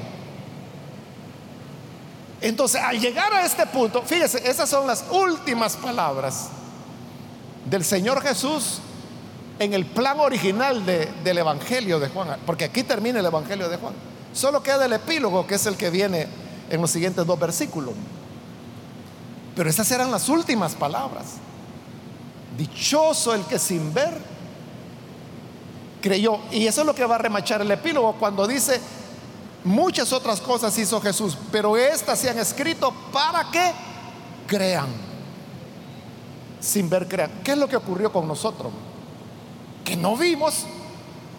[2.41, 6.49] Entonces, al llegar a este punto, fíjese, esas son las últimas palabras
[7.65, 8.79] del Señor Jesús
[9.57, 13.93] en el plan original del Evangelio de Juan, porque aquí termina el Evangelio de Juan.
[14.33, 16.27] Solo queda el epílogo, que es el que viene
[16.69, 17.93] en los siguientes dos versículos.
[19.55, 21.35] Pero esas eran las últimas palabras.
[22.57, 24.34] Dichoso el que sin ver
[26.05, 26.37] creyó.
[26.51, 28.79] Y eso es lo que va a remachar el epílogo cuando dice,
[29.63, 33.71] muchas otras cosas hizo Jesús, pero estas se han escrito para que
[34.45, 34.85] crean.
[36.59, 37.31] Sin ver crean.
[37.43, 38.71] ¿Qué es lo que ocurrió con nosotros?
[39.83, 40.67] Que no vimos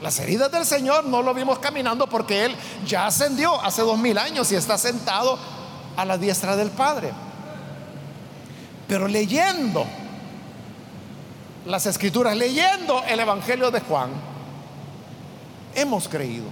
[0.03, 4.19] las heridas del Señor, no lo vimos caminando porque Él ya ascendió hace dos mil
[4.19, 5.39] años y está sentado
[5.97, 7.13] a la diestra del Padre.
[8.89, 9.87] Pero leyendo
[11.67, 14.11] las escrituras, leyendo el Evangelio de Juan,
[15.77, 16.47] hemos creído.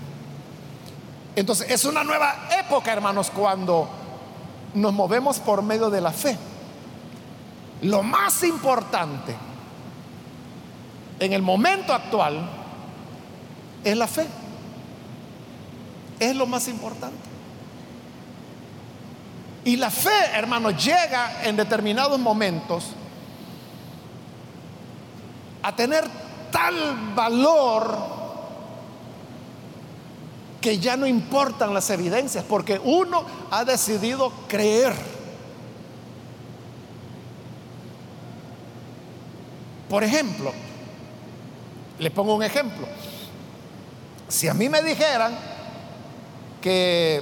[1.34, 3.88] Entonces es una nueva época, hermanos, cuando
[4.74, 6.38] nos movemos por medio de la fe.
[7.82, 9.34] lo más importante
[11.18, 12.48] en el momento actual
[13.82, 14.26] es la fe.
[16.18, 17.16] Es lo más importante.
[19.64, 22.90] Y la fe, hermanos, llega en determinados momentos
[25.62, 26.04] a tener
[26.50, 28.13] tal valor
[30.64, 34.94] que ya no importan las evidencias, porque uno ha decidido creer.
[39.90, 40.54] Por ejemplo,
[41.98, 42.88] le pongo un ejemplo.
[44.26, 45.36] Si a mí me dijeran
[46.62, 47.20] que,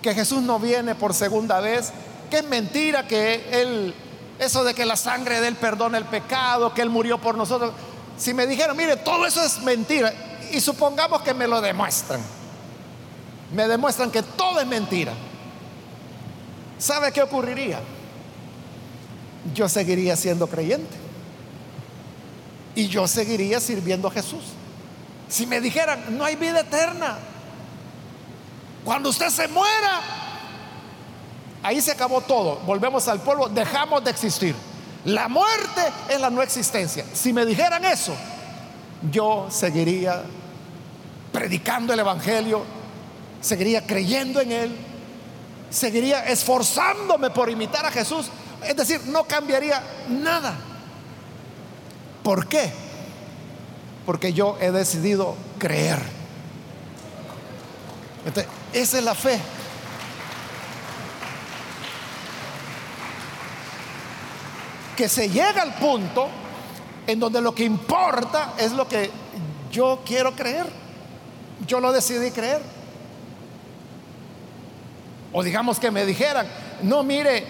[0.00, 1.92] que Jesús no viene por segunda vez,
[2.30, 3.94] que es mentira que Él,
[4.38, 7.74] eso de que la sangre de Él perdona el pecado, que Él murió por nosotros,
[8.16, 10.10] si me dijeran, mire, todo eso es mentira,
[10.52, 12.20] y supongamos que me lo demuestran,
[13.54, 15.12] me demuestran que todo es mentira,
[16.78, 17.80] ¿sabe qué ocurriría?
[19.54, 20.96] Yo seguiría siendo creyente
[22.74, 24.44] y yo seguiría sirviendo a Jesús.
[25.28, 27.18] Si me dijeran, no hay vida eterna,
[28.84, 30.00] cuando usted se muera,
[31.62, 34.54] ahí se acabó todo, volvemos al polvo, dejamos de existir.
[35.04, 37.04] La muerte es la no existencia.
[37.12, 38.14] Si me dijeran eso,
[39.10, 40.22] yo seguiría
[41.38, 42.64] predicando el Evangelio,
[43.40, 44.76] seguiría creyendo en Él,
[45.70, 48.26] seguiría esforzándome por imitar a Jesús.
[48.66, 50.56] Es decir, no cambiaría nada.
[52.24, 52.72] ¿Por qué?
[54.04, 56.00] Porque yo he decidido creer.
[58.72, 59.38] esa es la fe.
[64.96, 66.28] que se llega al punto
[67.06, 69.08] en donde lo que importa es lo que
[69.70, 70.87] yo quiero creer.
[71.66, 72.62] Yo lo decidí creer.
[75.32, 76.46] O digamos que me dijeran,
[76.82, 77.44] no mire,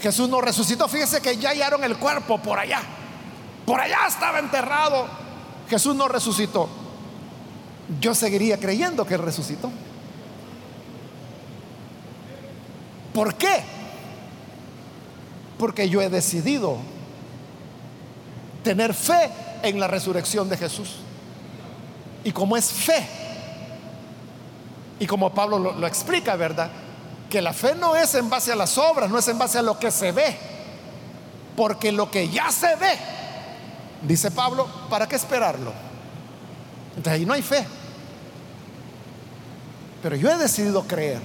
[0.00, 2.80] Jesús no resucitó, fíjese que ya hallaron el cuerpo por allá.
[3.66, 5.06] Por allá estaba enterrado.
[5.68, 6.68] Jesús no resucitó.
[8.00, 9.70] Yo seguiría creyendo que resucitó.
[13.12, 13.62] ¿Por qué?
[15.58, 16.78] Porque yo he decidido
[18.62, 19.30] tener fe
[19.62, 20.96] en la resurrección de Jesús.
[22.24, 23.06] Y como es fe,
[24.98, 26.70] y como Pablo lo, explica, ¿verdad?
[27.28, 29.62] Que la fe no es en base a las obras, no es en base a
[29.62, 30.36] lo que se ve.
[31.56, 32.98] Porque lo que ya se ve,
[34.02, 35.72] dice Pablo, ¿para qué esperarlo?
[36.90, 37.66] Entonces ahí no hay fe.
[40.02, 41.20] Pero yo he decidido creer.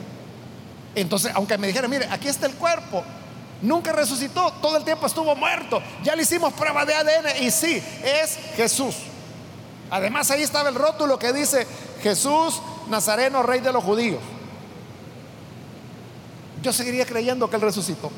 [0.96, 3.04] Entonces, aunque me dijeran, mire, aquí está el cuerpo,
[3.62, 5.82] Nunca resucitó, todo el tiempo estuvo muerto.
[6.04, 8.96] Ya le hicimos prueba de ADN y sí, es Jesús.
[9.90, 11.68] Además ahí estaba el rótulo que dice
[12.02, 14.22] Jesús Nazareno, rey de los judíos.
[16.62, 18.12] Yo seguiría creyendo que él resucitó.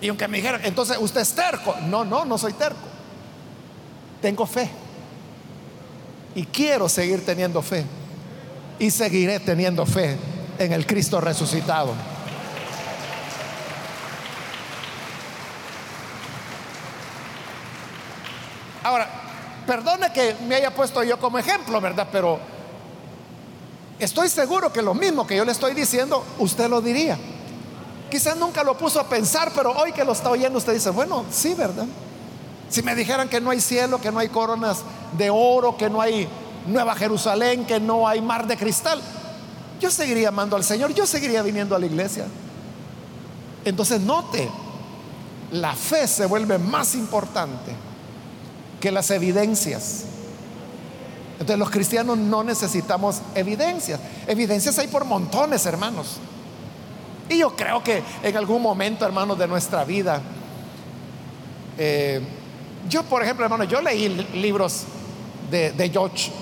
[0.00, 1.74] Y aunque me dijeran, entonces usted es terco.
[1.86, 2.78] No, no, no soy terco.
[4.20, 4.70] Tengo fe.
[6.34, 7.84] Y quiero seguir teniendo fe.
[8.78, 10.16] Y seguiré teniendo fe
[10.58, 11.94] en el Cristo resucitado.
[18.84, 19.17] Ahora,
[19.68, 22.08] perdone que me haya puesto yo como ejemplo, ¿verdad?
[22.10, 22.38] Pero
[23.98, 27.18] estoy seguro que lo mismo que yo le estoy diciendo, usted lo diría.
[28.10, 31.26] Quizás nunca lo puso a pensar, pero hoy que lo está oyendo usted dice, bueno,
[31.30, 31.84] sí, ¿verdad?
[32.70, 34.78] Si me dijeran que no hay cielo, que no hay coronas
[35.18, 36.26] de oro, que no hay
[36.66, 39.02] Nueva Jerusalén, que no hay mar de cristal,
[39.78, 42.24] yo seguiría amando al Señor, yo seguiría viniendo a la iglesia.
[43.66, 44.48] Entonces note,
[45.52, 47.87] la fe se vuelve más importante
[48.80, 50.04] que las evidencias.
[51.34, 54.00] Entonces los cristianos no necesitamos evidencias.
[54.26, 56.16] Evidencias hay por montones, hermanos.
[57.28, 60.20] Y yo creo que en algún momento, hermanos, de nuestra vida,
[61.76, 62.20] eh,
[62.88, 64.84] yo, por ejemplo, hermano, yo leí libros
[65.50, 66.32] de, de, George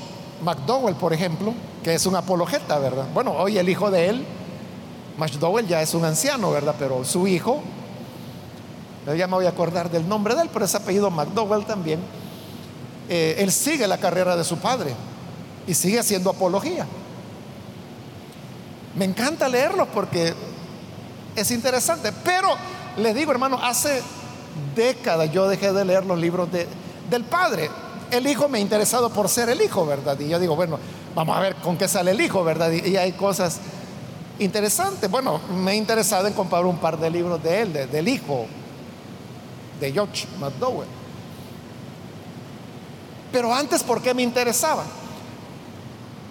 [0.43, 3.07] McDowell, por ejemplo, que es un apologeta, ¿verdad?
[3.13, 4.25] Bueno, hoy el hijo de él,
[5.19, 6.75] McDowell, ya es un anciano, ¿verdad?
[6.79, 7.61] Pero su hijo,
[9.07, 12.01] ya me voy a acordar del nombre de él, pero es apellido McDowell también
[13.09, 14.95] eh, él sigue la carrera de su padre
[15.67, 16.87] y sigue haciendo apología.
[18.95, 20.35] Me encanta leerlos porque
[21.35, 22.49] es interesante, pero
[22.97, 24.03] le digo hermano, hace
[24.75, 26.67] décadas yo dejé de leer los libros de,
[27.11, 27.71] del padre.
[28.11, 30.19] El hijo me ha interesado por ser el hijo, ¿verdad?
[30.19, 30.79] Y yo digo, bueno,
[31.15, 32.71] vamos a ver con qué sale el hijo, ¿verdad?
[32.71, 33.59] Y, hay cosas
[34.39, 35.11] interesantes.
[35.11, 38.47] Bueno, me he interesado en comprar un par de libros de él, del hijo,
[39.81, 40.89] de George McDowell.
[43.33, 44.85] Pero antes, ¿por qué me interesaba?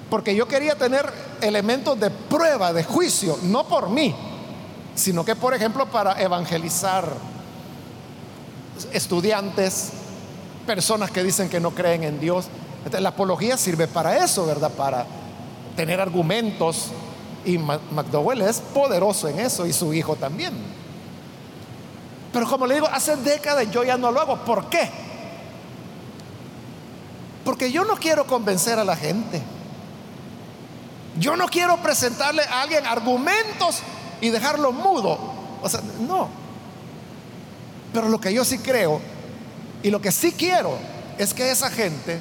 [0.10, 4.16] Porque yo quería tener elementos de prueba, de juicio, no por mí,
[4.96, 7.08] sino que, por ejemplo, para evangelizar
[8.92, 9.92] estudiantes,
[10.66, 12.48] personas que dicen que no creen en Dios.
[12.92, 14.72] la apología sirve para eso, ¿verdad?
[14.72, 15.06] Para
[15.76, 16.88] tener argumentos.
[17.46, 20.54] Y McDowell es poderoso en eso y su hijo también.
[22.34, 24.38] Pero como le digo, hace décadas yo ya no lo hago.
[24.38, 24.90] ¿Por qué?
[27.46, 29.42] Porque yo no quiero convencer a la gente.
[31.18, 33.80] Yo no quiero presentarle a alguien argumentos
[34.20, 35.18] y dejarlo mudo.
[35.62, 36.28] O sea, no.
[37.94, 39.00] Pero lo que yo sí creo
[39.84, 40.78] y lo que sí quiero
[41.18, 42.20] es que esa gente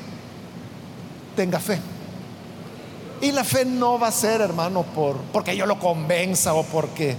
[1.35, 1.81] tenga fe.
[3.21, 7.17] Y la fe no va a ser, hermano, por porque yo lo convenza o porque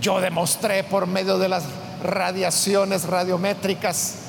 [0.00, 1.64] yo demostré por medio de las
[2.02, 4.25] radiaciones radiométricas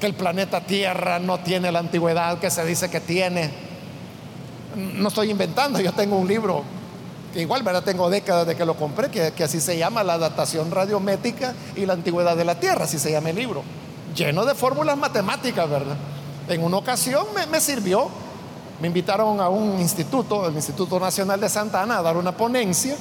[0.00, 3.50] que el planeta Tierra no tiene la antigüedad que se dice que tiene.
[4.76, 6.62] No estoy inventando, yo tengo un libro
[7.32, 7.82] que igual, ¿verdad?
[7.82, 11.94] Tengo décadas de que lo compré, que, así se llama la datación radiométrica y la
[11.94, 13.62] antigüedad de la Tierra, así se llama el libro,
[14.14, 15.96] lleno de fórmulas matemáticas, ¿verdad?
[16.48, 18.08] En una ocasión me, me sirvió,
[18.80, 22.96] me invitaron a un instituto, el Instituto Nacional de Santa Ana, a dar una ponencia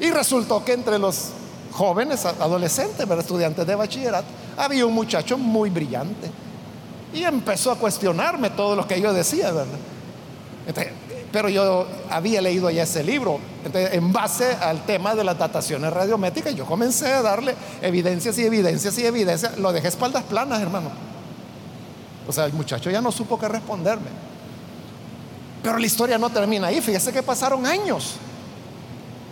[0.00, 1.30] y resultó que entre los
[1.78, 3.20] jóvenes, adolescentes, ¿verdad?
[3.20, 4.26] estudiantes de bachillerato,
[4.56, 6.28] había un muchacho muy brillante
[7.14, 9.78] y empezó a cuestionarme todo lo que yo decía, ¿verdad?
[11.32, 13.38] pero yo había leído ya ese libro.
[13.72, 18.98] En base al tema de las dataciones radiométricas, yo comencé a darle evidencias y evidencias
[18.98, 19.58] y evidencias.
[19.58, 20.90] Lo dejé espaldas planas, hermano.
[22.26, 24.08] O sea, el muchacho ya no supo qué responderme.
[25.62, 26.80] Pero la historia no termina ahí.
[26.80, 28.16] Fíjese que pasaron años.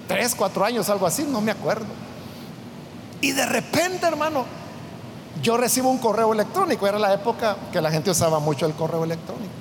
[0.06, 2.05] Tres, cuatro años, algo así, no me acuerdo.
[3.20, 4.44] Y de repente, hermano,
[5.42, 6.86] yo recibo un correo electrónico.
[6.86, 9.52] Era la época que la gente usaba mucho el correo electrónico.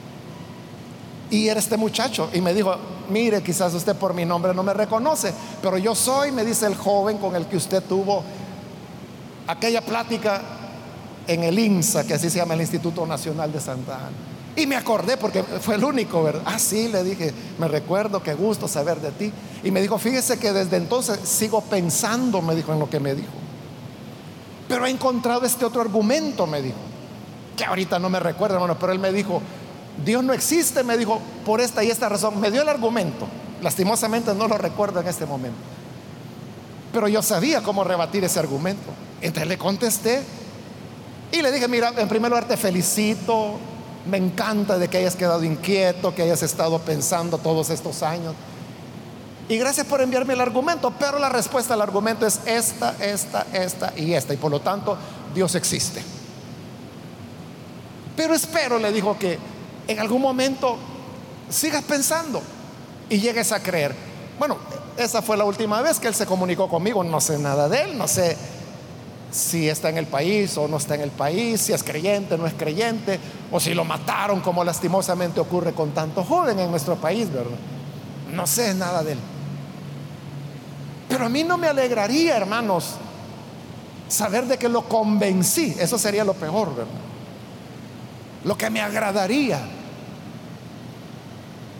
[1.29, 2.29] Y era este muchacho.
[2.33, 2.75] Y me dijo,
[3.09, 6.75] mire, quizás usted por mi nombre no me reconoce, pero yo soy, me dice el
[6.75, 8.23] joven con el que usted tuvo
[9.47, 10.41] aquella plática
[11.27, 14.17] en el INSA, que así se llama el Instituto Nacional de Santa Ana.
[14.55, 16.43] Y me acordé porque fue el único, ¿verdad?
[16.45, 19.33] Ah, sí, le dije, me recuerdo, qué gusto saber de ti.
[19.63, 23.15] Y me dijo, fíjese que desde entonces sigo pensando, me dijo, en lo que me
[23.15, 23.33] dijo.
[24.67, 26.77] Pero he encontrado este otro argumento, me dijo,
[27.55, 29.41] que ahorita no me recuerdo, hermano, pero él me dijo,
[30.03, 32.39] Dios no existe, me dijo, por esta y esta razón.
[32.39, 33.27] Me dio el argumento.
[33.61, 35.57] Lastimosamente no lo recuerdo en este momento.
[36.91, 38.89] Pero yo sabía cómo rebatir ese argumento.
[39.21, 40.21] Entonces le contesté
[41.31, 43.57] y le dije, mira, en primer lugar te felicito,
[44.09, 48.33] me encanta de que hayas quedado inquieto, que hayas estado pensando todos estos años.
[49.47, 53.93] Y gracias por enviarme el argumento, pero la respuesta al argumento es esta, esta, esta
[53.95, 54.33] y esta.
[54.33, 54.97] Y por lo tanto,
[55.35, 56.01] Dios existe.
[58.15, 59.37] Pero espero, le dijo que
[59.87, 60.77] en algún momento
[61.49, 62.41] sigas pensando
[63.07, 63.93] y llegues a creer.
[64.39, 64.57] Bueno,
[64.97, 67.97] esa fue la última vez que él se comunicó conmigo, no sé nada de él,
[67.97, 68.35] no sé
[69.31, 72.37] si está en el país o no está en el país, si es creyente o
[72.37, 73.19] no es creyente,
[73.51, 77.57] o si lo mataron como lastimosamente ocurre con tanto joven en nuestro país, ¿verdad?
[78.33, 79.19] No sé nada de él.
[81.07, 82.95] Pero a mí no me alegraría, hermanos,
[84.07, 86.93] saber de que lo convencí, eso sería lo peor, ¿verdad?
[88.43, 89.59] Lo que me agradaría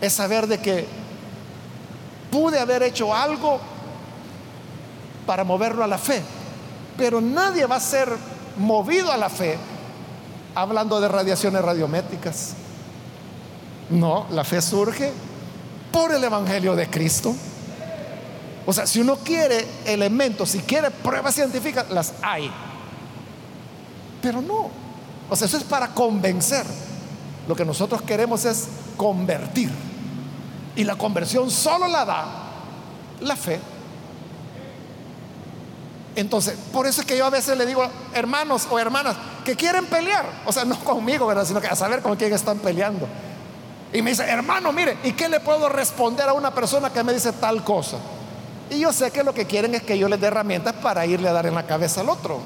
[0.01, 0.87] es saber de que
[2.31, 3.59] pude haber hecho algo
[5.25, 6.21] para moverlo a la fe,
[6.97, 8.09] pero nadie va a ser
[8.57, 9.57] movido a la fe
[10.53, 12.53] hablando de radiaciones radiométricas.
[13.89, 15.11] No, la fe surge
[15.91, 17.35] por el Evangelio de Cristo.
[18.65, 22.51] O sea, si uno quiere elementos, si quiere pruebas científicas, las hay.
[24.21, 24.69] Pero no.
[25.29, 26.65] O sea, eso es para convencer.
[27.47, 29.69] Lo que nosotros queremos es convertir.
[30.75, 32.25] Y la conversión solo la da
[33.21, 33.59] la fe.
[36.15, 39.85] Entonces, por eso es que yo a veces le digo, hermanos o hermanas, que quieren
[39.85, 41.45] pelear, o sea, no conmigo, ¿verdad?
[41.45, 43.05] sino que a saber con quién están peleando.
[43.91, 47.13] Y me dice, hermano, mire, ¿y qué le puedo responder a una persona que me
[47.13, 47.97] dice tal cosa?
[48.69, 51.29] Y yo sé que lo que quieren es que yo les dé herramientas para irle
[51.29, 52.39] a dar en la cabeza al otro.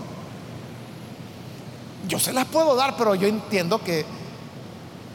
[2.08, 4.06] Yo se las puedo dar, pero yo entiendo que...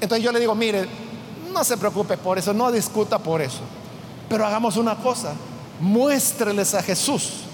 [0.01, 0.87] Entonces yo le digo, mire,
[1.53, 3.61] no se preocupe por eso, no discuta por eso.
[4.29, 5.33] Pero hagamos una cosa,
[5.81, 7.45] muéstreles a Jesús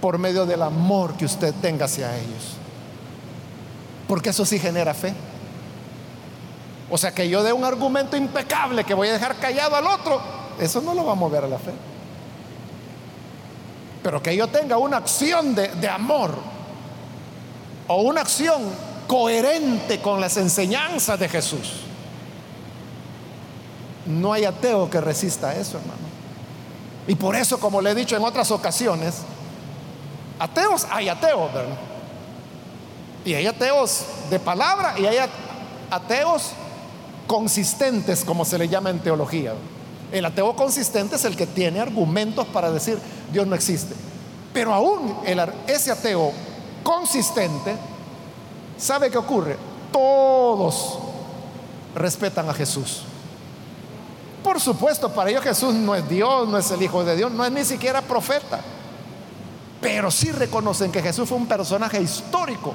[0.00, 2.56] por medio del amor que usted tenga hacia ellos.
[4.06, 5.14] Porque eso sí genera fe.
[6.90, 10.20] O sea, que yo dé un argumento impecable que voy a dejar callado al otro,
[10.60, 11.72] eso no lo va a mover a la fe.
[14.04, 16.36] Pero que yo tenga una acción de, de amor
[17.88, 18.62] o una acción
[19.08, 21.84] coherente con las enseñanzas de Jesús
[24.06, 26.02] no hay ateo que resista eso, hermano.
[27.06, 29.16] Y por eso, como le he dicho en otras ocasiones,
[30.38, 31.76] ateos hay ateos, ¿verdad?
[33.24, 35.16] Y hay ateos de palabra y hay
[35.90, 36.50] ateos
[37.26, 39.54] consistentes, como se le llama en teología.
[40.14, 42.96] El ateo consistente es el que tiene argumentos para decir
[43.32, 43.96] Dios no existe.
[44.52, 45.16] Pero aún
[45.66, 46.30] ese ateo
[46.84, 47.74] consistente,
[48.78, 49.56] ¿sabe qué ocurre?
[49.90, 51.00] Todos
[51.96, 53.02] respetan a Jesús.
[54.44, 57.44] Por supuesto, para ellos Jesús no es Dios, no es el Hijo de Dios, no
[57.44, 58.60] es ni siquiera profeta.
[59.80, 62.72] Pero sí reconocen que Jesús fue un personaje histórico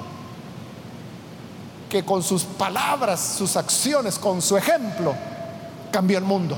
[1.89, 5.15] que con sus palabras, sus acciones, con su ejemplo,
[5.89, 6.57] cambió el mundo.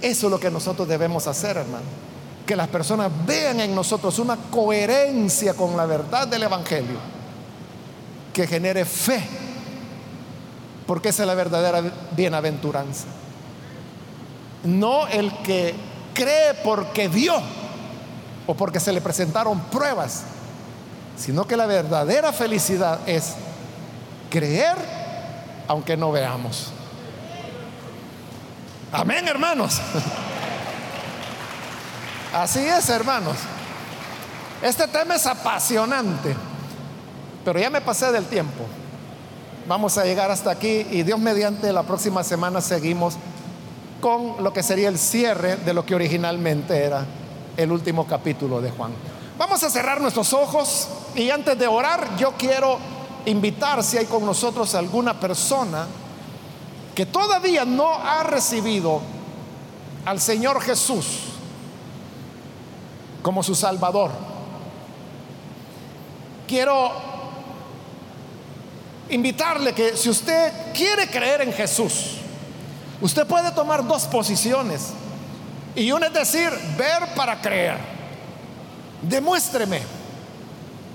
[0.00, 1.84] Eso es lo que nosotros debemos hacer, hermano.
[2.46, 6.98] Que las personas vean en nosotros una coherencia con la verdad del Evangelio,
[8.32, 9.22] que genere fe,
[10.86, 11.82] porque esa es la verdadera
[12.14, 13.06] bienaventuranza.
[14.64, 15.74] No el que
[16.14, 17.34] cree porque vio
[18.46, 20.22] o porque se le presentaron pruebas,
[21.16, 23.34] sino que la verdadera felicidad es
[24.30, 24.76] creer
[25.68, 26.72] aunque no veamos.
[28.94, 29.80] Amén, hermanos.
[32.32, 33.36] Así es, hermanos.
[34.62, 36.36] Este tema es apasionante,
[37.44, 38.64] pero ya me pasé del tiempo.
[39.66, 43.16] Vamos a llegar hasta aquí y Dios mediante la próxima semana seguimos
[44.00, 47.04] con lo que sería el cierre de lo que originalmente era
[47.56, 48.92] el último capítulo de Juan.
[49.36, 50.86] Vamos a cerrar nuestros ojos
[51.16, 52.78] y antes de orar yo quiero
[53.26, 55.84] invitar si hay con nosotros alguna persona
[56.94, 59.00] que todavía no ha recibido
[60.04, 61.06] al Señor Jesús
[63.22, 64.10] como su Salvador.
[66.46, 66.92] Quiero
[69.08, 72.16] invitarle que si usted quiere creer en Jesús,
[73.00, 74.92] usted puede tomar dos posiciones.
[75.74, 77.78] Y una es decir, ver para creer.
[79.02, 79.80] Demuéstreme.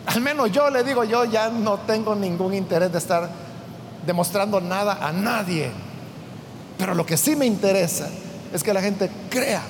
[0.06, 3.30] Al menos yo le digo, yo ya no tengo ningún interés de estar
[4.06, 5.72] demostrando nada a nadie.
[6.80, 8.08] Pero lo que sí me interesa
[8.54, 9.62] es que la gente crea.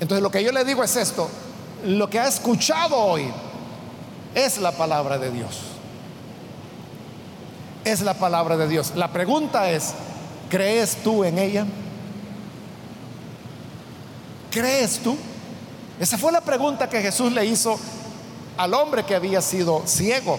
[0.00, 1.28] Entonces lo que yo le digo es esto,
[1.84, 3.24] lo que ha escuchado hoy
[4.32, 5.58] es la palabra de Dios.
[7.84, 8.92] Es la palabra de Dios.
[8.94, 9.92] La pregunta es,
[10.48, 11.66] ¿crees tú en ella?
[14.52, 15.16] ¿Crees tú?
[15.98, 17.76] Esa fue la pregunta que Jesús le hizo
[18.56, 20.38] al hombre que había sido ciego.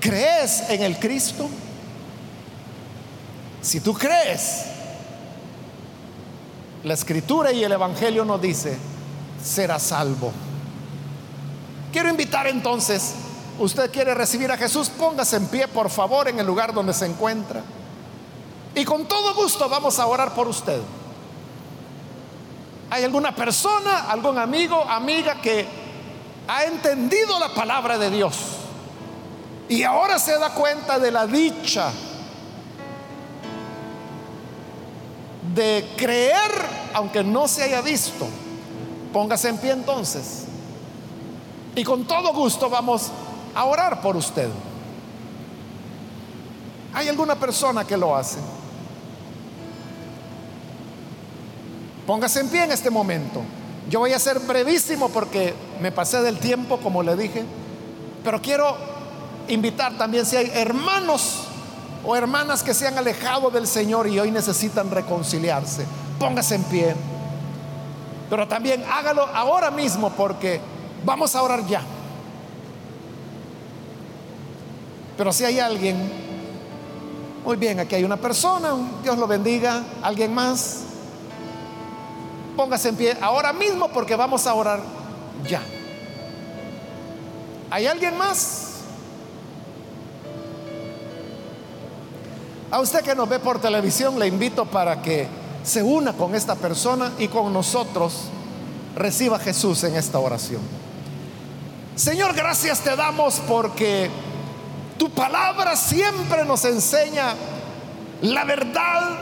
[0.00, 1.48] ¿Crees en el Cristo?
[3.64, 4.66] Si tú crees,
[6.82, 8.76] la escritura y el Evangelio nos dice,
[9.42, 10.32] será salvo.
[11.90, 13.14] Quiero invitar entonces,
[13.58, 17.06] usted quiere recibir a Jesús, póngase en pie por favor en el lugar donde se
[17.06, 17.62] encuentra.
[18.74, 20.82] Y con todo gusto vamos a orar por usted.
[22.90, 25.66] ¿Hay alguna persona, algún amigo, amiga que
[26.46, 28.36] ha entendido la palabra de Dios
[29.70, 31.90] y ahora se da cuenta de la dicha
[35.54, 36.50] de creer
[36.94, 38.26] aunque no se haya visto?
[39.12, 40.44] Póngase en pie entonces.
[41.76, 43.10] Y con todo gusto vamos
[43.54, 44.48] a orar por usted.
[46.92, 48.38] ¿Hay alguna persona que lo hace?
[52.06, 53.40] Póngase en pie en este momento.
[53.88, 57.44] Yo voy a ser brevísimo porque me pasé del tiempo, como le dije,
[58.22, 58.76] pero quiero
[59.48, 61.48] invitar también si hay hermanos
[62.04, 65.86] o hermanas que se han alejado del Señor y hoy necesitan reconciliarse.
[66.18, 66.94] Póngase en pie.
[68.28, 70.60] Pero también hágalo ahora mismo porque
[71.04, 71.82] vamos a orar ya.
[75.16, 75.96] Pero si hay alguien,
[77.44, 80.80] muy bien, aquí hay una persona, Dios lo bendiga, alguien más.
[82.56, 84.80] Póngase en pie ahora mismo porque vamos a orar
[85.46, 85.62] ya.
[87.70, 88.63] ¿Hay alguien más?
[92.74, 95.28] A usted que nos ve por televisión le invito para que
[95.62, 98.24] se una con esta persona y con nosotros
[98.96, 100.60] reciba a Jesús en esta oración.
[101.94, 104.10] Señor, gracias te damos porque
[104.98, 107.36] tu palabra siempre nos enseña
[108.22, 109.18] la verdad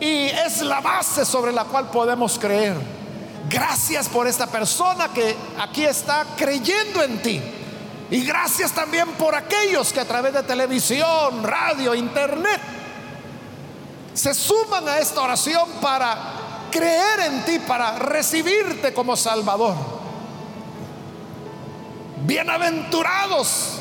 [0.00, 2.74] y es la base sobre la cual podemos creer.
[3.48, 7.40] Gracias por esta persona que aquí está creyendo en ti.
[8.10, 12.60] Y gracias también por aquellos que a través de televisión, radio, internet,
[14.14, 16.16] se suman a esta oración para
[16.70, 19.74] creer en ti, para recibirte como Salvador.
[22.24, 23.80] Bienaventurados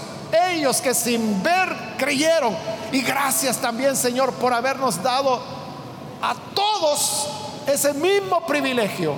[0.52, 2.56] ellos que sin ver creyeron.
[2.92, 5.42] Y gracias también, Señor, por habernos dado
[6.22, 7.28] a todos
[7.68, 9.14] ese mismo privilegio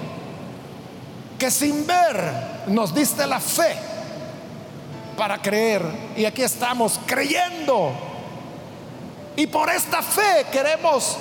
[1.39, 3.96] que sin ver nos diste la fe
[5.17, 5.83] para creer.
[6.15, 7.91] Y aquí estamos creyendo.
[9.35, 11.17] Y por esta fe queremos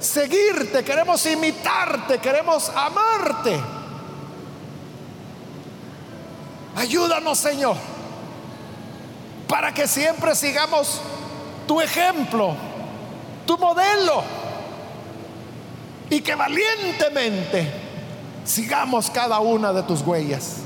[0.00, 3.60] seguirte, queremos imitarte, queremos amarte.
[6.74, 7.76] Ayúdanos, Señor,
[9.48, 11.00] para que siempre sigamos
[11.66, 12.54] tu ejemplo,
[13.46, 14.22] tu modelo,
[16.10, 17.72] y que valientemente
[18.44, 20.65] sigamos cada una de tus huellas.